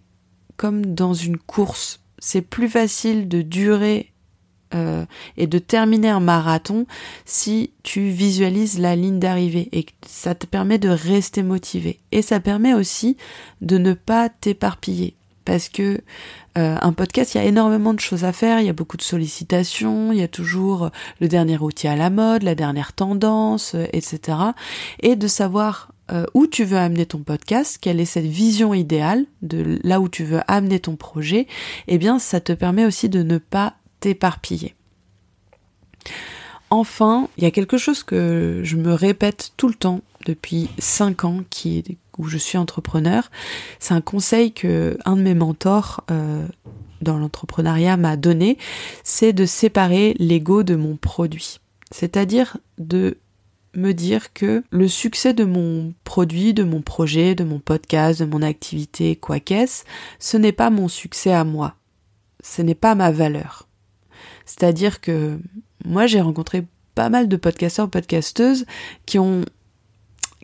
comme 0.55 0.85
dans 0.85 1.15
une 1.15 1.39
course. 1.39 2.01
C'est 2.19 2.43
plus 2.43 2.69
facile 2.69 3.27
de 3.27 3.41
durer 3.41 4.13
euh, 4.75 5.07
et 5.35 5.47
de 5.47 5.57
terminer 5.57 6.09
un 6.09 6.19
marathon 6.19 6.85
si 7.25 7.73
tu 7.81 8.09
visualises 8.09 8.77
la 8.77 8.95
ligne 8.95 9.17
d'arrivée 9.17 9.67
et 9.71 9.87
ça 10.05 10.35
te 10.35 10.45
permet 10.45 10.77
de 10.77 10.89
rester 10.89 11.41
motivé 11.41 12.01
et 12.11 12.21
ça 12.21 12.39
permet 12.39 12.75
aussi 12.75 13.17
de 13.61 13.79
ne 13.79 13.93
pas 13.93 14.29
t'éparpiller 14.29 15.15
parce 15.43 15.69
que 15.69 15.99
euh, 16.59 16.91
podcast, 16.91 17.33
il 17.33 17.39
y 17.39 17.41
a 17.41 17.45
énormément 17.45 17.95
de 17.95 17.99
choses 17.99 18.25
à 18.25 18.31
faire, 18.31 18.59
il 18.59 18.67
y 18.67 18.69
a 18.69 18.73
beaucoup 18.73 18.97
de 18.97 19.01
sollicitations, 19.01 20.11
il 20.11 20.19
y 20.19 20.23
a 20.23 20.27
toujours 20.27 20.91
le 21.19 21.27
dernier 21.27 21.57
outil 21.57 21.87
à 21.87 21.95
la 21.95 22.11
mode, 22.11 22.43
la 22.43 22.53
dernière 22.53 22.93
tendance, 22.93 23.73
euh, 23.73 23.87
etc. 23.91 24.37
Et 24.99 25.15
de 25.15 25.27
savoir 25.27 25.92
où 26.33 26.47
tu 26.47 26.63
veux 26.63 26.77
amener 26.77 27.05
ton 27.05 27.19
podcast, 27.19 27.77
quelle 27.81 27.99
est 27.99 28.05
cette 28.05 28.25
vision 28.25 28.73
idéale 28.73 29.25
de 29.41 29.79
là 29.83 29.99
où 29.99 30.09
tu 30.09 30.23
veux 30.23 30.41
amener 30.47 30.79
ton 30.79 30.95
projet, 30.95 31.47
eh 31.87 31.97
bien 31.97 32.19
ça 32.19 32.39
te 32.39 32.53
permet 32.53 32.85
aussi 32.85 33.09
de 33.09 33.23
ne 33.23 33.37
pas 33.37 33.75
éparpillé. 34.03 34.75
Enfin, 36.69 37.29
il 37.37 37.43
y 37.43 37.47
a 37.47 37.51
quelque 37.51 37.77
chose 37.77 38.03
que 38.03 38.61
je 38.63 38.77
me 38.77 38.93
répète 38.93 39.53
tout 39.57 39.67
le 39.67 39.75
temps 39.75 40.01
depuis 40.25 40.69
5 40.79 41.25
ans 41.25 41.41
où 42.17 42.27
je 42.27 42.37
suis 42.37 42.57
entrepreneur. 42.57 43.29
C'est 43.79 43.93
un 43.93 44.01
conseil 44.01 44.53
que 44.53 44.97
un 45.05 45.15
de 45.15 45.21
mes 45.21 45.35
mentors 45.35 46.03
euh, 46.09 46.47
dans 47.01 47.17
l'entrepreneuriat 47.17 47.97
m'a 47.97 48.17
donné, 48.17 48.57
c'est 49.03 49.33
de 49.33 49.45
séparer 49.45 50.15
l'ego 50.17 50.63
de 50.63 50.75
mon 50.75 50.95
produit. 50.95 51.59
C'est-à-dire 51.91 52.57
de 52.79 53.17
me 53.75 53.91
dire 53.93 54.33
que 54.33 54.63
le 54.69 54.87
succès 54.87 55.33
de 55.33 55.43
mon 55.43 55.93
produit, 56.03 56.53
de 56.53 56.63
mon 56.63 56.81
projet, 56.81 57.35
de 57.35 57.43
mon 57.43 57.59
podcast, 57.59 58.19
de 58.19 58.25
mon 58.25 58.41
activité, 58.41 59.15
quoi 59.15 59.39
qu'est-ce, 59.39 59.83
ce 60.19 60.37
n'est 60.37 60.51
pas 60.51 60.69
mon 60.69 60.87
succès 60.87 61.33
à 61.33 61.43
moi. 61.43 61.75
Ce 62.43 62.61
n'est 62.61 62.75
pas 62.75 62.95
ma 62.95 63.11
valeur. 63.11 63.67
C'est-à-dire 64.45 65.01
que 65.01 65.39
moi, 65.85 66.07
j'ai 66.07 66.21
rencontré 66.21 66.65
pas 66.95 67.09
mal 67.09 67.27
de 67.27 67.37
podcasteurs, 67.37 67.89
podcasteuses 67.89 68.65
qui 69.05 69.19
ont 69.19 69.43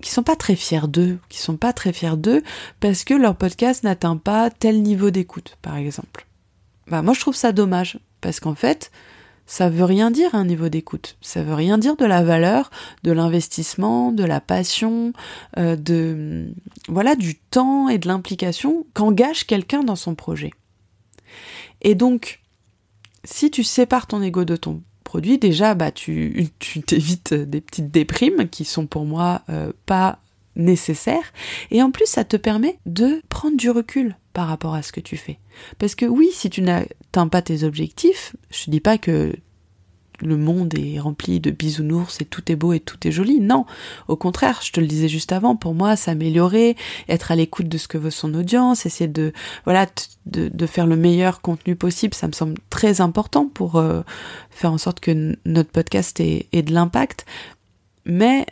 qui 0.02 0.12
sont 0.12 0.24
pas 0.24 0.38
très 0.38 0.56
fiers 0.56 0.88
d'eux, 0.88 1.20
qui 1.28 1.40
sont 1.40 1.58
pas 1.58 1.74
très 1.74 1.92
fiers 1.92 2.16
d'eux 2.16 2.42
parce 2.80 3.04
que 3.04 3.14
leur 3.14 3.36
podcast 3.36 3.84
n'atteint 3.84 4.16
pas 4.16 4.50
tel 4.50 4.82
niveau 4.82 5.10
d'écoute, 5.10 5.58
par 5.62 5.76
exemple. 5.76 6.26
Bah 6.88 7.02
moi 7.02 7.14
je 7.14 7.20
trouve 7.20 7.36
ça 7.36 7.52
dommage 7.52 8.00
parce 8.22 8.40
qu'en 8.40 8.56
fait, 8.56 8.92
ça 9.50 9.68
veut 9.68 9.84
rien 9.84 10.12
dire 10.12 10.36
un 10.36 10.46
niveau 10.46 10.70
d'écoute. 10.70 11.18
Ça 11.22 11.42
veut 11.42 11.56
rien 11.56 11.80
dire 11.80 11.96
de 11.96 12.06
la 12.06 12.24
valeur, 12.24 12.70
de 13.02 13.12
l'investissement, 13.12 14.12
de 14.12 14.24
la 14.24 14.40
passion, 14.40 15.12
euh, 15.58 15.76
de 15.76 16.54
voilà 16.88 17.16
du 17.16 17.36
temps 17.36 17.90
et 17.90 17.98
de 17.98 18.08
l'implication 18.08 18.86
qu'engage 18.94 19.48
quelqu'un 19.48 19.84
dans 19.84 19.96
son 19.96 20.14
projet. 20.14 20.52
Et 21.82 21.96
donc 21.96 22.42
si 23.24 23.50
tu 23.50 23.64
sépares 23.64 24.06
ton 24.06 24.22
ego 24.22 24.46
de 24.46 24.56
ton 24.56 24.84
produit, 25.04 25.40
déjà, 25.40 25.74
bah, 25.74 25.92
tu, 25.92 26.50
t'évites 26.86 27.34
des 27.34 27.60
petites 27.60 27.90
déprimes 27.90 28.48
qui 28.50 28.66
sont 28.66 28.86
pour 28.86 29.06
moi 29.06 29.42
euh, 29.50 29.72
pas 29.88 30.20
nécessaires. 30.56 31.34
Et 31.72 31.82
en 31.82 31.90
plus, 31.90 32.06
ça 32.06 32.24
te 32.24 32.38
permet 32.38 32.78
de 32.86 33.24
prendre 33.30 33.58
du 33.58 33.72
recul 33.72 34.16
par 34.34 34.48
rapport 34.48 34.76
à 34.76 34.84
ce 34.84 34.92
que 34.92 35.00
tu 35.00 35.18
fais. 35.18 35.40
Parce 35.80 35.96
que 35.96 36.06
oui, 36.06 36.30
si 36.32 36.52
tu 36.52 36.62
n'atteins 37.10 37.28
pas 37.28 37.42
tes 37.42 37.64
objectifs, 37.64 38.36
je 38.52 38.70
dis 38.70 38.80
pas 38.80 38.98
que 38.98 39.34
le 40.22 40.38
monde 40.38 40.74
est 40.78 41.00
rempli 41.00 41.40
de 41.40 41.52
bisounours 41.52 42.22
et 42.22 42.26
tout 42.26 42.52
est 42.52 42.56
beau 42.56 42.74
et 42.74 42.80
tout 42.80 43.08
est 43.08 43.12
joli. 43.12 43.40
Non, 43.40 43.66
au 44.08 44.16
contraire, 44.16 44.60
je 44.64 44.72
te 44.72 44.80
le 44.80 44.88
disais 44.88 45.08
juste 45.08 45.32
avant, 45.32 45.56
pour 45.56 45.74
moi, 45.74 45.96
s'améliorer, 45.96 46.76
être 47.08 47.32
à 47.32 47.36
l'écoute 47.36 47.70
de 47.70 47.78
ce 47.78 47.88
que 47.88 47.98
veut 47.98 48.12
son 48.12 48.34
audience, 48.34 48.86
essayer 48.86 49.08
de 49.08 49.34
voilà 49.66 49.88
de, 50.26 50.66
faire 50.68 50.88
le 50.88 50.96
meilleur 50.96 51.42
contenu 51.42 51.76
possible, 51.76 52.14
ça 52.14 52.28
me 52.28 52.34
semble 52.34 52.56
très 52.70 53.02
important 53.02 53.48
pour 53.48 53.78
euh, 53.78 54.02
faire 54.50 54.72
en 54.72 54.78
sorte 54.78 55.00
que 55.00 55.36
notre 55.46 55.72
podcast 55.72 56.20
ait, 56.20 56.48
de 56.52 56.74
l'impact. 56.74 57.26
Mais 58.06 58.46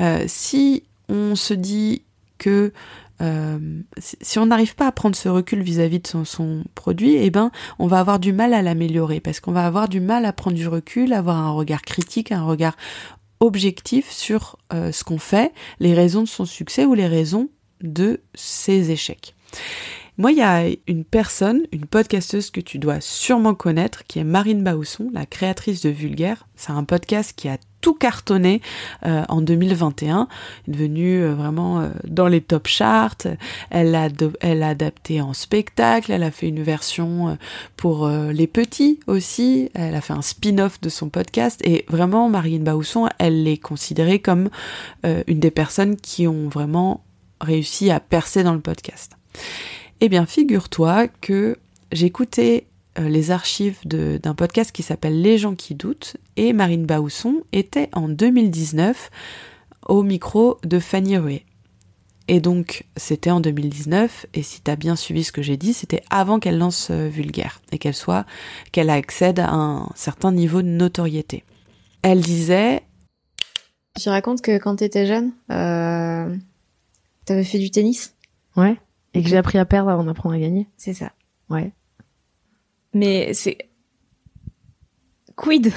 euh, 0.00 0.24
si 0.26 0.84
on 1.08 1.34
se 1.34 1.54
dit 1.54 2.02
que 2.38 2.72
euh, 3.20 3.58
si 3.98 4.38
on 4.38 4.46
n'arrive 4.46 4.74
pas 4.74 4.86
à 4.86 4.92
prendre 4.92 5.16
ce 5.16 5.28
recul 5.28 5.62
vis-à-vis 5.62 6.00
de 6.00 6.24
son, 6.24 6.64
produit, 6.74 7.16
eh 7.16 7.30
ben, 7.30 7.50
on 7.78 7.86
va 7.86 8.00
avoir 8.00 8.18
du 8.18 8.32
mal 8.32 8.54
à 8.54 8.62
l'améliorer 8.62 9.20
parce 9.20 9.40
qu'on 9.40 9.52
va 9.52 9.66
avoir 9.66 9.88
du 9.88 10.00
mal 10.00 10.24
à 10.24 10.32
prendre 10.32 10.56
du 10.56 10.68
recul, 10.68 11.12
avoir 11.12 11.36
un 11.36 11.50
regard 11.50 11.82
critique, 11.82 12.32
un 12.32 12.44
regard 12.44 12.76
objectif 13.40 14.10
sur 14.10 14.58
euh, 14.72 14.92
ce 14.92 15.04
qu'on 15.04 15.18
fait, 15.18 15.52
les 15.80 15.94
raisons 15.94 16.22
de 16.22 16.28
son 16.28 16.44
succès 16.44 16.84
ou 16.84 16.94
les 16.94 17.06
raisons 17.06 17.48
de 17.82 18.20
ses 18.34 18.90
échecs. 18.90 19.34
Moi, 20.16 20.32
il 20.32 20.38
y 20.38 20.42
a 20.42 20.64
une 20.88 21.04
personne, 21.04 21.62
une 21.70 21.86
podcasteuse 21.86 22.50
que 22.50 22.60
tu 22.60 22.78
dois 22.78 23.00
sûrement 23.00 23.54
connaître, 23.54 24.02
qui 24.04 24.18
est 24.18 24.24
Marine 24.24 24.64
Bausson, 24.64 25.10
la 25.12 25.26
créatrice 25.26 25.80
de 25.80 25.90
Vulgaire. 25.90 26.48
C'est 26.56 26.72
un 26.72 26.82
podcast 26.82 27.34
qui 27.36 27.48
a 27.48 27.56
tout 27.80 27.94
cartonné 27.94 28.60
euh, 29.06 29.24
en 29.28 29.40
2021, 29.40 30.28
est 30.66 30.70
devenue 30.70 31.22
euh, 31.22 31.34
vraiment 31.34 31.80
euh, 31.80 31.88
dans 32.06 32.26
les 32.26 32.40
top 32.40 32.66
charts. 32.66 33.26
Elle 33.70 33.94
a, 33.94 34.08
elle 34.40 34.62
a 34.62 34.68
adapté 34.68 35.20
en 35.20 35.32
spectacle, 35.32 36.12
elle 36.12 36.22
a 36.22 36.30
fait 36.30 36.48
une 36.48 36.62
version 36.62 37.38
pour 37.76 38.08
les 38.08 38.46
petits 38.46 39.00
aussi, 39.06 39.70
elle 39.74 39.94
a 39.94 40.00
fait 40.00 40.12
un 40.12 40.22
spin-off 40.22 40.80
de 40.80 40.88
son 40.88 41.08
podcast 41.08 41.60
et 41.64 41.84
vraiment 41.88 42.28
Marine 42.28 42.64
Bausson, 42.64 43.08
elle 43.18 43.46
est 43.46 43.58
considérée 43.58 44.18
comme 44.18 44.48
une 45.04 45.40
des 45.40 45.50
personnes 45.50 45.96
qui 45.96 46.26
ont 46.26 46.48
vraiment 46.48 47.04
réussi 47.40 47.90
à 47.90 48.00
percer 48.00 48.42
dans 48.42 48.54
le 48.54 48.60
podcast. 48.60 49.12
Eh 50.00 50.08
bien, 50.08 50.26
figure-toi 50.26 51.08
que 51.20 51.56
j'écoutais 51.92 52.67
les 53.00 53.30
archives 53.30 53.78
d'un 53.86 54.34
podcast 54.34 54.72
qui 54.72 54.82
s'appelle 54.82 55.20
Les 55.20 55.38
gens 55.38 55.54
qui 55.54 55.74
doutent 55.74 56.16
et 56.36 56.52
Marine 56.52 56.86
Bausson 56.86 57.42
était 57.52 57.88
en 57.92 58.08
2019 58.08 59.10
au 59.86 60.02
micro 60.02 60.58
de 60.64 60.78
Fanny 60.78 61.16
Ruet. 61.16 61.44
Et 62.30 62.40
donc, 62.40 62.84
c'était 62.96 63.30
en 63.30 63.40
2019, 63.40 64.26
et 64.34 64.42
si 64.42 64.60
tu 64.60 64.70
as 64.70 64.76
bien 64.76 64.96
suivi 64.96 65.24
ce 65.24 65.32
que 65.32 65.40
j'ai 65.40 65.56
dit, 65.56 65.72
c'était 65.72 66.02
avant 66.10 66.38
qu'elle 66.38 66.58
lance 66.58 66.88
euh, 66.90 67.08
Vulgaire, 67.08 67.62
et 67.72 67.78
qu'elle 67.78 67.94
soit, 67.94 68.26
qu'elle 68.70 68.90
accède 68.90 69.40
à 69.40 69.50
un 69.50 69.88
certain 69.94 70.30
niveau 70.30 70.60
de 70.60 70.68
notoriété. 70.68 71.42
Elle 72.02 72.20
disait... 72.20 72.82
Tu 73.98 74.10
racontes 74.10 74.42
que 74.42 74.58
quand 74.58 74.76
tu 74.76 74.84
étais 74.84 75.06
jeune, 75.06 75.32
euh, 75.50 76.36
avais 77.28 77.44
fait 77.44 77.58
du 77.58 77.70
tennis? 77.70 78.14
Ouais. 78.56 78.76
Et 79.14 79.22
que 79.22 79.28
j'ai 79.28 79.38
appris 79.38 79.56
à 79.56 79.64
perdre 79.64 79.88
avant 79.88 80.04
d'apprendre 80.04 80.34
à 80.34 80.38
gagner. 80.38 80.68
C'est 80.76 80.92
ça. 80.92 81.12
Ouais. 81.48 81.72
Mais 82.98 83.32
c'est 83.34 83.58
quid? 85.36 85.72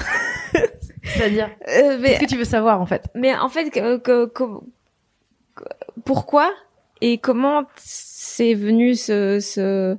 C'est-à-dire? 1.02 1.50
Euh, 1.68 2.00
Qu'est-ce 2.02 2.20
que 2.20 2.26
tu 2.26 2.36
veux 2.36 2.44
savoir 2.44 2.80
en 2.80 2.86
fait? 2.86 3.08
Mais 3.14 3.34
en 3.34 3.48
fait, 3.48 3.70
pourquoi 6.04 6.52
et 7.00 7.18
comment 7.18 7.64
c'est 7.76 8.54
venu 8.54 8.94
ce, 8.94 9.40
ce... 9.40 9.96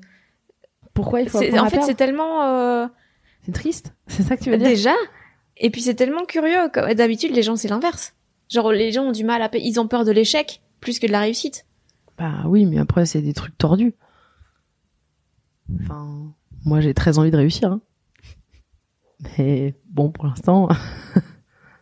Pourquoi 0.94 1.22
il 1.22 1.30
faut 1.30 1.40
En 1.40 1.70
fait, 1.70 1.82
c'est 1.82 1.96
tellement. 1.96 2.44
Euh... 2.44 2.88
C'est 3.46 3.52
triste. 3.52 3.94
C'est 4.08 4.24
ça 4.24 4.38
que 4.38 4.44
tu 4.44 4.50
veux 4.50 4.58
dire? 4.58 4.68
Déjà. 4.68 4.94
Et 5.58 5.70
puis 5.70 5.82
c'est 5.82 5.96
tellement 5.96 6.24
curieux. 6.24 6.70
D'habitude, 6.96 7.36
les 7.36 7.44
gens 7.44 7.58
c'est 7.58 7.68
l'inverse. 7.68 8.14
Genre 8.50 8.72
les 8.72 8.92
gens 8.92 9.04
ont 9.04 9.12
du 9.12 9.26
mal 9.26 9.42
à, 9.42 9.50
ils 9.54 9.80
ont 9.80 9.88
peur 9.88 10.06
de 10.06 10.12
l'échec 10.12 10.62
plus 10.80 11.00
que 11.00 11.08
de 11.08 11.12
la 11.12 11.20
réussite. 11.20 11.66
Bah 12.18 12.44
oui, 12.46 12.66
mais 12.66 12.80
après, 12.80 13.06
c'est 13.06 13.22
des 13.22 13.34
trucs 13.34 13.58
tordus. 13.58 13.94
Enfin, 15.82 16.34
moi, 16.66 16.82
j'ai 16.82 16.94
très 16.94 17.18
envie 17.18 17.32
de 17.32 17.38
réussir. 17.38 17.72
Hein. 17.72 17.82
Mais 19.38 19.76
bon, 19.90 20.12
pour 20.12 20.26
l'instant, 20.26 20.70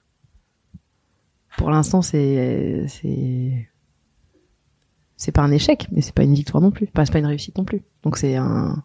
pour 1.58 1.70
l'instant, 1.70 2.02
c'est 2.02 2.86
c'est 2.88 3.70
c'est 5.18 5.32
pas 5.32 5.42
un 5.42 5.52
échec, 5.52 5.88
mais 5.92 6.02
c'est 6.02 6.16
pas 6.16 6.24
une 6.24 6.34
victoire 6.34 6.62
non 6.62 6.72
plus. 6.72 6.88
Enfin, 6.94 7.06
c'est 7.06 7.12
pas 7.12 7.20
une 7.20 7.26
réussite 7.26 7.58
non 7.58 7.66
plus. 7.66 7.84
Donc 8.04 8.18
c'est 8.18 8.36
un, 8.36 8.84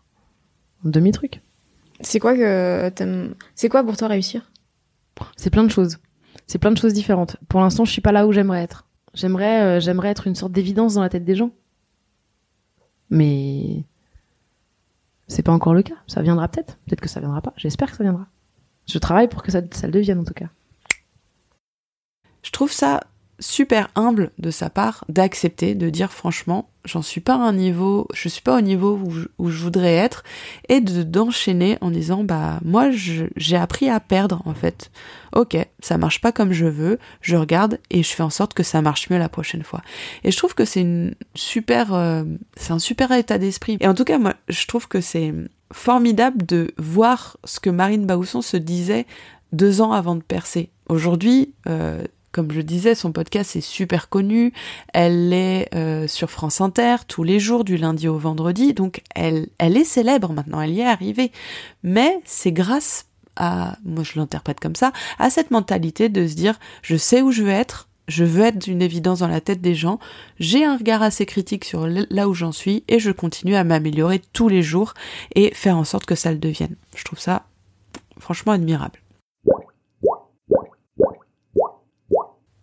un 0.85 0.89
demi 0.89 1.13
truc. 1.13 1.43
C'est 2.01 2.19
quoi 2.19 2.35
que 2.35 2.89
t'aimes 2.91 3.35
C'est 3.55 3.69
quoi 3.69 3.83
pour 3.83 3.97
toi 3.97 4.09
réussir? 4.09 4.51
C'est 5.37 5.51
plein 5.51 5.65
de 5.65 5.71
choses. 5.71 5.99
C'est 6.47 6.59
plein 6.59 6.71
de 6.71 6.79
choses 6.79 6.93
différentes. 6.93 7.37
Pour 7.49 7.61
l'instant, 7.61 7.85
je 7.85 7.93
suis 7.93 8.03
pas 8.03 8.13
là 8.13 8.27
où 8.27 8.33
j'aimerais 8.33 8.63
être. 8.63 8.87
J'aimerais, 9.15 9.63
euh, 9.63 9.81
j'aimerais 9.81 10.09
être 10.11 10.27
une 10.27 10.35
sorte 10.35 10.53
d'évidence 10.53 10.95
dans 10.95 11.01
la 11.01 11.09
tête 11.09 11.25
des 11.25 11.35
gens. 11.35 11.53
Mais 13.09 13.85
c'est 15.29 15.43
pas 15.43 15.53
encore 15.53 15.75
le 15.75 15.83
cas. 15.83 15.97
Ça 16.07 16.23
viendra 16.23 16.49
peut-être. 16.49 16.77
Peut-être 16.87 17.01
que 17.01 17.09
ça 17.09 17.21
viendra 17.21 17.41
pas. 17.41 17.53
J'espère 17.57 17.91
que 17.91 17.97
ça 17.97 18.05
viendra. 18.05 18.27
Je 18.89 18.99
travaille 18.99 19.29
pour 19.29 19.43
que 19.43 19.51
ça, 19.51 19.61
ça 19.73 19.87
le 19.87 19.93
devienne 19.93 20.21
en 20.21 20.25
tout 20.25 20.35
cas. 20.35 20.49
Je 22.43 22.51
trouve 22.53 22.71
ça 22.71 23.01
super 23.39 23.89
humble 23.95 24.31
de 24.39 24.51
sa 24.51 24.71
part 24.71 25.05
d'accepter, 25.09 25.75
de 25.75 25.91
dire 25.91 26.13
franchement, 26.13 26.71
j'en 26.85 27.03
suis 27.03 27.21
pas 27.21 27.35
à 27.35 27.39
un 27.39 27.53
niveau, 27.53 28.07
je 28.15 28.29
suis 28.29 28.43
pas 28.43 28.57
au 28.57 28.61
niveau 28.61 28.99
où 29.05 29.11
je, 29.11 29.27
où 29.39 29.51
je 29.51 29.63
voudrais 29.63 29.95
être, 29.95 30.25
et 30.69 30.81
de 30.81 31.03
d'enchaîner 31.03 31.77
en 31.81 31.91
disant 31.91 32.25
bah 32.25 32.61
moi 32.65 32.91
j'ai 32.91 33.57
appris 33.57 33.89
à 33.89 34.01
perdre 34.01 34.43
en 34.47 34.55
fait. 34.55 34.91
Ok, 35.35 35.57
ça 35.81 35.99
marche 35.99 36.21
pas 36.21 36.33
comme 36.33 36.53
je 36.53 36.67
veux, 36.67 36.99
je 37.21 37.37
regarde 37.37 37.79
et 37.91 38.03
je 38.03 38.13
fais 38.15 38.23
en 38.23 38.31
sorte 38.31 38.55
que 38.55 38.63
ça 38.63 38.81
marche 38.81 39.11
mieux 39.11 39.19
la 39.19 39.29
prochaine 39.29 39.63
fois. 39.63 39.83
Et 40.25 40.31
je 40.31 40.37
trouve 40.37 40.55
que 40.55 40.65
c'est 40.65 40.81
une 40.81 41.15
super, 41.35 41.93
euh, 41.93 42.25
c'est 42.57 42.73
un 42.73 42.79
super 42.79 43.13
état 43.13 43.39
d'esprit. 43.39 43.77
Et 43.81 43.89
en 43.89 43.95
tout 43.95 44.05
cas 44.05 44.19
moi 44.19 44.35
je 44.49 44.67
trouve 44.67 44.89
que 44.89 45.01
c'est 45.01 45.35
formidable 45.73 46.47
de 46.47 46.73
voir 46.79 47.37
ce 47.45 47.61
que 47.61 47.71
Marine 47.71 48.07
Baousson 48.07 48.41
se 48.41 48.57
disait 48.57 49.07
deux 49.53 49.81
ans 49.81 49.93
avant 49.93 50.15
de 50.15 50.23
percer. 50.23 50.71
Aujourd'hui, 50.89 51.53
euh, 51.69 52.05
comme 52.37 52.53
je 52.53 52.61
disais, 52.61 52.95
son 52.95 53.13
podcast 53.13 53.57
est 53.57 53.63
super 53.63 54.11
connu. 54.11 54.53
Elle 54.93 55.33
est 55.33 55.75
euh, 55.75 56.07
sur 56.07 56.31
France 56.31 56.61
Inter 56.61 56.97
tous 57.09 57.25
les 57.25 57.41
jours, 57.41 57.65
du 57.65 57.79
lundi 57.79 58.09
au 58.09 58.19
vendredi. 58.19 58.75
Donc 58.75 59.03
elle, 59.15 59.49
elle 59.57 59.79
est 59.79 59.85
célèbre 59.85 60.35
maintenant, 60.35 60.61
elle 60.61 60.73
y 60.75 60.81
est 60.81 60.87
arrivée. 60.87 61.33
Mais 61.83 62.21
c'est 62.27 62.53
grâce 62.53 63.07
à, 63.37 63.79
moi 63.87 64.05
je 64.05 64.19
l'interprète 64.19 64.61
comme 64.61 64.77
ça, 64.77 64.93
à 65.19 65.31
cette 65.31 65.51
mentalité 65.51 66.11
de 66.11 66.27
se 66.27 66.35
dire, 66.35 66.59
je 66.83 66.97
sais 66.97 67.23
où 67.23 67.33
je 67.33 67.43
veux 67.43 67.49
être, 67.49 67.89
je 68.07 68.25
veux 68.25 68.45
être 68.45 68.67
une 68.67 68.83
évidence 68.83 69.21
dans 69.21 69.29
la 69.29 69.41
tête 69.41 69.63
des 69.63 69.75
gens, 69.75 69.99
j'ai 70.39 70.63
un 70.63 70.77
regard 70.77 71.03
assez 71.03 71.25
critique 71.25 71.65
sur 71.65 71.87
là 71.87 72.29
où 72.29 72.35
j'en 72.35 72.53
suis 72.53 72.85
et 72.87 72.99
je 72.99 73.13
continue 73.13 73.57
à 73.57 73.65
m'améliorer 73.65 74.21
tous 74.35 74.51
les 74.51 74.63
jours 74.63 74.93
et 75.35 75.55
faire 75.55 75.79
en 75.79 75.85
sorte 75.85 76.05
que 76.05 76.15
ça 76.15 76.33
le 76.33 76.39
devienne. 76.39 76.77
Je 76.95 77.05
trouve 77.05 77.19
ça 77.19 77.47
franchement 78.19 78.53
admirable. 78.53 79.01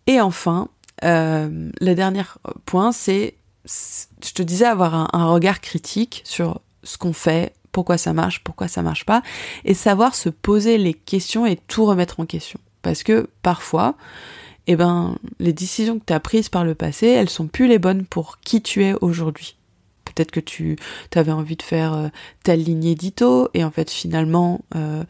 Et 0.06 0.20
enfin, 0.20 0.68
euh, 1.04 1.70
le 1.80 1.94
dernier 1.94 2.22
point, 2.66 2.92
c'est, 2.92 3.34
je 3.66 4.32
te 4.32 4.42
disais, 4.42 4.66
avoir 4.66 5.14
un, 5.14 5.26
regard 5.26 5.60
critique 5.60 6.22
sur 6.24 6.60
ce 6.82 6.98
qu'on 6.98 7.12
fait, 7.12 7.54
pourquoi 7.72 7.98
ça 7.98 8.12
marche, 8.12 8.44
pourquoi 8.44 8.68
ça 8.68 8.82
marche 8.82 9.04
pas, 9.04 9.22
et 9.64 9.74
savoir 9.74 10.14
se 10.14 10.28
poser 10.28 10.78
les 10.78 10.94
questions 10.94 11.46
et 11.46 11.56
tout 11.56 11.84
remettre 11.84 12.20
en 12.20 12.26
question. 12.26 12.60
Parce 12.82 13.02
que 13.02 13.28
parfois, 13.42 13.96
eh 14.66 14.76
ben, 14.76 15.16
les 15.38 15.52
décisions 15.52 15.98
que 15.98 16.04
tu 16.06 16.12
as 16.12 16.20
prises 16.20 16.48
par 16.48 16.64
le 16.64 16.74
passé, 16.74 17.06
elles 17.06 17.30
sont 17.30 17.46
plus 17.46 17.66
les 17.66 17.78
bonnes 17.78 18.04
pour 18.04 18.38
qui 18.40 18.62
tu 18.62 18.84
es 18.84 18.94
aujourd'hui. 19.00 19.56
Peut-être 20.04 20.30
que 20.30 20.40
tu 20.40 20.76
avais 21.14 21.32
envie 21.32 21.56
de 21.56 21.62
faire 21.62 21.94
euh, 21.94 22.08
telle 22.44 22.62
ligne 22.62 22.84
édito 22.84 23.48
et 23.54 23.64
en 23.64 23.70
fait 23.70 23.90
finalement 23.90 24.60
euh, 24.76 25.02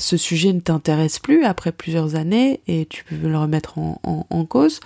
ce 0.00 0.16
sujet 0.16 0.52
ne 0.52 0.60
t'intéresse 0.60 1.18
plus 1.18 1.44
après 1.44 1.72
plusieurs 1.72 2.16
années 2.16 2.60
et 2.66 2.86
tu 2.86 3.04
peux 3.04 3.28
le 3.28 3.38
remettre 3.38 3.78
en, 3.78 4.44
cause, 4.46 4.80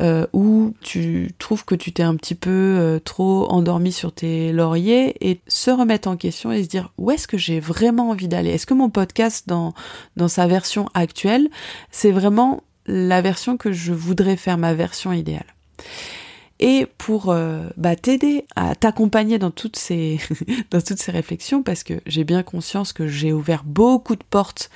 euh, 0.00 0.26
ou 0.32 0.72
tu 0.80 1.32
trouves 1.38 1.64
que 1.64 1.74
tu 1.74 1.92
t'es 1.92 2.02
un 2.02 2.16
petit 2.16 2.36
peu 2.36 2.50
euh, 2.50 2.98
trop 2.98 3.50
endormi 3.50 3.92
sur 3.92 4.12
tes 4.12 4.52
lauriers 4.52 5.16
et 5.20 5.40
se 5.48 5.70
remettre 5.70 6.08
en 6.08 6.16
question 6.16 6.52
et 6.52 6.62
se 6.62 6.68
dire 6.68 6.92
où 6.96 7.10
est-ce 7.10 7.26
que 7.26 7.36
j'ai 7.36 7.60
vraiment 7.60 8.10
envie 8.10 8.28
d'aller? 8.28 8.50
Est-ce 8.50 8.66
que 8.66 8.74
mon 8.74 8.88
podcast 8.88 9.48
dans, 9.48 9.74
dans 10.16 10.28
sa 10.28 10.46
version 10.46 10.86
actuelle, 10.94 11.48
c'est 11.90 12.12
vraiment 12.12 12.62
la 12.86 13.20
version 13.20 13.56
que 13.56 13.72
je 13.72 13.92
voudrais 13.92 14.36
faire, 14.36 14.58
ma 14.58 14.74
version 14.74 15.12
idéale? 15.12 15.44
Et 16.62 16.86
pour 16.96 17.30
euh, 17.30 17.68
bah, 17.76 17.96
t'aider 17.96 18.46
à 18.54 18.76
t'accompagner 18.76 19.38
dans 19.40 19.50
toutes 19.50 19.76
ces 19.76 20.18
réflexions 21.08 21.62
parce 21.64 21.82
que 21.82 21.94
j'ai 22.06 22.22
bien 22.22 22.44
conscience 22.44 22.92
que 22.92 23.08
j'ai 23.08 23.32
ouvert 23.32 23.64
beaucoup 23.64 24.14
de 24.14 24.22
portes 24.22 24.70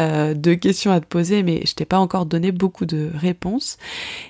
euh, 0.00 0.32
de 0.32 0.54
questions 0.54 0.90
à 0.90 1.00
te 1.00 1.06
poser 1.06 1.42
mais 1.42 1.60
je 1.66 1.74
t'ai 1.74 1.84
pas 1.84 1.98
encore 1.98 2.24
donné 2.24 2.52
beaucoup 2.52 2.86
de 2.86 3.10
réponses. 3.14 3.76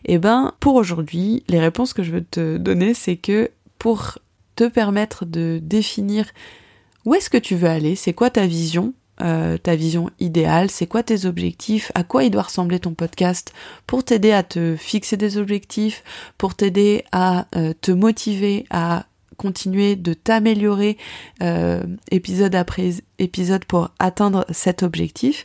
Et 0.04 0.14
eh 0.14 0.18
ben 0.18 0.52
pour 0.58 0.74
aujourd'hui 0.74 1.44
les 1.48 1.60
réponses 1.60 1.92
que 1.92 2.02
je 2.02 2.10
veux 2.10 2.24
te 2.24 2.56
donner 2.56 2.92
c'est 2.92 3.16
que 3.16 3.52
pour 3.78 4.18
te 4.56 4.64
permettre 4.64 5.24
de 5.24 5.60
définir 5.62 6.26
où 7.04 7.14
est-ce 7.14 7.30
que 7.30 7.38
tu 7.38 7.54
veux 7.54 7.68
aller 7.68 7.94
c'est 7.94 8.14
quoi 8.14 8.30
ta 8.30 8.46
vision 8.46 8.94
euh, 9.22 9.56
ta 9.56 9.76
vision 9.76 10.10
idéale, 10.20 10.70
c'est 10.70 10.86
quoi 10.86 11.02
tes 11.02 11.24
objectifs, 11.24 11.90
à 11.94 12.04
quoi 12.04 12.24
il 12.24 12.30
doit 12.30 12.42
ressembler 12.42 12.80
ton 12.80 12.94
podcast 12.94 13.52
pour 13.86 14.04
t'aider 14.04 14.32
à 14.32 14.42
te 14.42 14.76
fixer 14.76 15.16
des 15.16 15.38
objectifs, 15.38 16.04
pour 16.38 16.54
t'aider 16.54 17.04
à 17.12 17.46
euh, 17.56 17.72
te 17.80 17.92
motiver 17.92 18.66
à 18.70 19.06
continuer 19.36 19.96
de 19.96 20.14
t'améliorer 20.14 20.96
euh, 21.42 21.82
épisode 22.10 22.54
après 22.54 22.90
épisode 23.18 23.64
pour 23.64 23.90
atteindre 23.98 24.46
cet 24.50 24.82
objectif. 24.82 25.44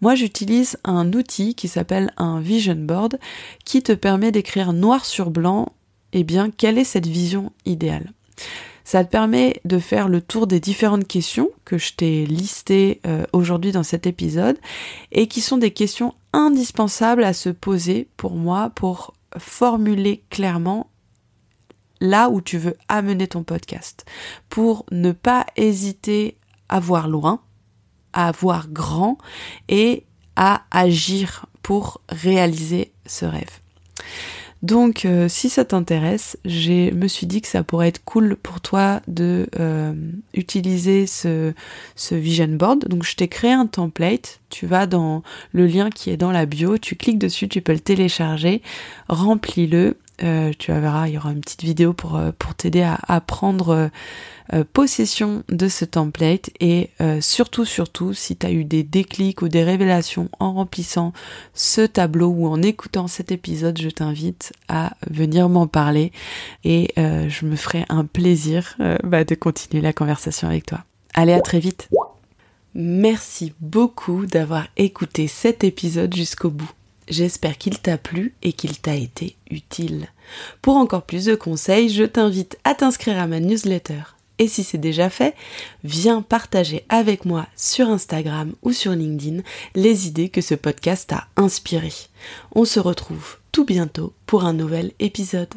Moi 0.00 0.14
j'utilise 0.14 0.78
un 0.84 1.12
outil 1.12 1.54
qui 1.54 1.68
s'appelle 1.68 2.12
un 2.16 2.40
vision 2.40 2.76
board 2.76 3.18
qui 3.64 3.82
te 3.82 3.92
permet 3.92 4.32
d'écrire 4.32 4.72
noir 4.72 5.04
sur 5.04 5.30
blanc 5.30 5.72
eh 6.12 6.24
bien 6.24 6.50
quelle 6.50 6.78
est 6.78 6.84
cette 6.84 7.06
vision 7.06 7.52
idéale? 7.64 8.12
Ça 8.90 9.04
te 9.04 9.10
permet 9.12 9.60
de 9.64 9.78
faire 9.78 10.08
le 10.08 10.20
tour 10.20 10.48
des 10.48 10.58
différentes 10.58 11.06
questions 11.06 11.48
que 11.64 11.78
je 11.78 11.94
t'ai 11.94 12.26
listées 12.26 13.00
euh, 13.06 13.22
aujourd'hui 13.32 13.70
dans 13.70 13.84
cet 13.84 14.04
épisode 14.04 14.58
et 15.12 15.28
qui 15.28 15.42
sont 15.42 15.58
des 15.58 15.70
questions 15.70 16.12
indispensables 16.32 17.22
à 17.22 17.32
se 17.32 17.50
poser 17.50 18.08
pour 18.16 18.32
moi 18.32 18.72
pour 18.74 19.14
formuler 19.38 20.24
clairement 20.28 20.90
là 22.00 22.30
où 22.30 22.40
tu 22.40 22.58
veux 22.58 22.76
amener 22.88 23.28
ton 23.28 23.44
podcast, 23.44 24.06
pour 24.48 24.84
ne 24.90 25.12
pas 25.12 25.46
hésiter 25.54 26.36
à 26.68 26.80
voir 26.80 27.06
loin, 27.06 27.42
à 28.12 28.32
voir 28.32 28.66
grand 28.70 29.18
et 29.68 30.04
à 30.34 30.64
agir 30.72 31.46
pour 31.62 32.00
réaliser 32.08 32.92
ce 33.06 33.24
rêve. 33.24 33.60
Donc 34.62 35.06
euh, 35.06 35.26
si 35.28 35.48
ça 35.48 35.64
t'intéresse, 35.64 36.36
je 36.44 36.92
me 36.92 37.08
suis 37.08 37.26
dit 37.26 37.40
que 37.40 37.48
ça 37.48 37.62
pourrait 37.62 37.88
être 37.88 38.04
cool 38.04 38.36
pour 38.36 38.60
toi 38.60 39.00
de 39.08 39.48
euh, 39.58 39.94
utiliser 40.34 41.06
ce, 41.06 41.54
ce 41.96 42.14
vision 42.14 42.48
board. 42.48 42.86
Donc 42.86 43.04
je 43.04 43.16
t'ai 43.16 43.28
créé 43.28 43.52
un 43.52 43.66
template, 43.66 44.40
tu 44.50 44.66
vas 44.66 44.86
dans 44.86 45.22
le 45.52 45.66
lien 45.66 45.88
qui 45.88 46.10
est 46.10 46.18
dans 46.18 46.30
la 46.30 46.44
bio, 46.44 46.76
tu 46.76 46.94
cliques 46.94 47.18
dessus, 47.18 47.48
tu 47.48 47.62
peux 47.62 47.72
le 47.72 47.80
télécharger, 47.80 48.60
remplis-le 49.08 49.96
euh, 50.22 50.52
tu 50.58 50.72
verras, 50.72 51.08
il 51.08 51.14
y 51.14 51.18
aura 51.18 51.32
une 51.32 51.40
petite 51.40 51.62
vidéo 51.62 51.92
pour, 51.92 52.16
euh, 52.16 52.30
t'aider 52.56 52.82
à, 52.82 52.98
à, 53.08 53.20
prendre 53.20 53.90
euh, 54.52 54.64
possession 54.72 55.44
de 55.48 55.68
ce 55.68 55.84
template 55.84 56.50
et 56.60 56.90
surtout, 57.20 57.64
surtout, 57.64 58.12
si 58.12 58.36
tu 58.36 58.46
as 58.46 58.50
eu 58.50 58.64
des 58.64 58.82
déclics 58.82 59.42
ou 59.42 59.48
des 59.48 59.62
révélations 59.62 60.28
en 60.40 60.52
remplissant 60.52 61.12
ce 61.54 61.82
tableau 61.82 62.28
ou 62.28 62.48
en 62.48 62.60
écoutant 62.60 63.06
cet 63.06 63.30
épisode, 63.30 63.80
je 63.80 63.88
t'invite 63.88 64.52
à 64.68 64.94
venir 65.08 65.48
m'en 65.48 65.68
parler 65.68 66.10
et 66.64 66.92
je 66.96 67.46
me 67.46 67.54
ferai 67.54 67.84
un 67.88 68.04
plaisir 68.04 68.76
bah, 69.04 69.24
de 69.24 69.36
continuer 69.36 69.82
la 69.82 69.92
conversation 69.92 70.48
avec 70.48 70.66
toi. 70.66 70.80
Allez, 71.14 71.32
à 71.32 71.40
très 71.40 71.60
vite. 71.60 71.88
Merci 72.74 73.54
beaucoup 73.60 74.26
d'avoir 74.26 74.66
écouté 74.76 75.28
cet 75.28 75.62
épisode 75.62 76.14
jusqu'au 76.14 76.50
bout. 76.50 76.70
J'espère 77.10 77.58
qu'il 77.58 77.80
t'a 77.80 77.98
plu 77.98 78.34
et 78.42 78.52
qu'il 78.52 78.78
t'a 78.78 78.94
été 78.94 79.36
utile. 79.50 80.06
Pour 80.62 80.76
encore 80.76 81.02
plus 81.02 81.24
de 81.24 81.34
conseils, 81.34 81.88
je 81.88 82.04
t'invite 82.04 82.56
à 82.62 82.74
t'inscrire 82.74 83.18
à 83.18 83.26
ma 83.26 83.40
newsletter. 83.40 84.02
Et 84.38 84.46
si 84.46 84.62
c'est 84.62 84.78
déjà 84.78 85.10
fait, 85.10 85.34
viens 85.84 86.22
partager 86.22 86.84
avec 86.88 87.24
moi 87.24 87.46
sur 87.56 87.88
Instagram 87.88 88.54
ou 88.62 88.72
sur 88.72 88.92
LinkedIn 88.92 89.42
les 89.74 90.06
idées 90.06 90.30
que 90.30 90.40
ce 90.40 90.54
podcast 90.54 91.12
a 91.12 91.26
inspirées. 91.36 91.92
On 92.54 92.64
se 92.64 92.80
retrouve 92.80 93.36
tout 93.52 93.64
bientôt 93.64 94.14
pour 94.24 94.44
un 94.44 94.54
nouvel 94.54 94.92
épisode. 95.00 95.52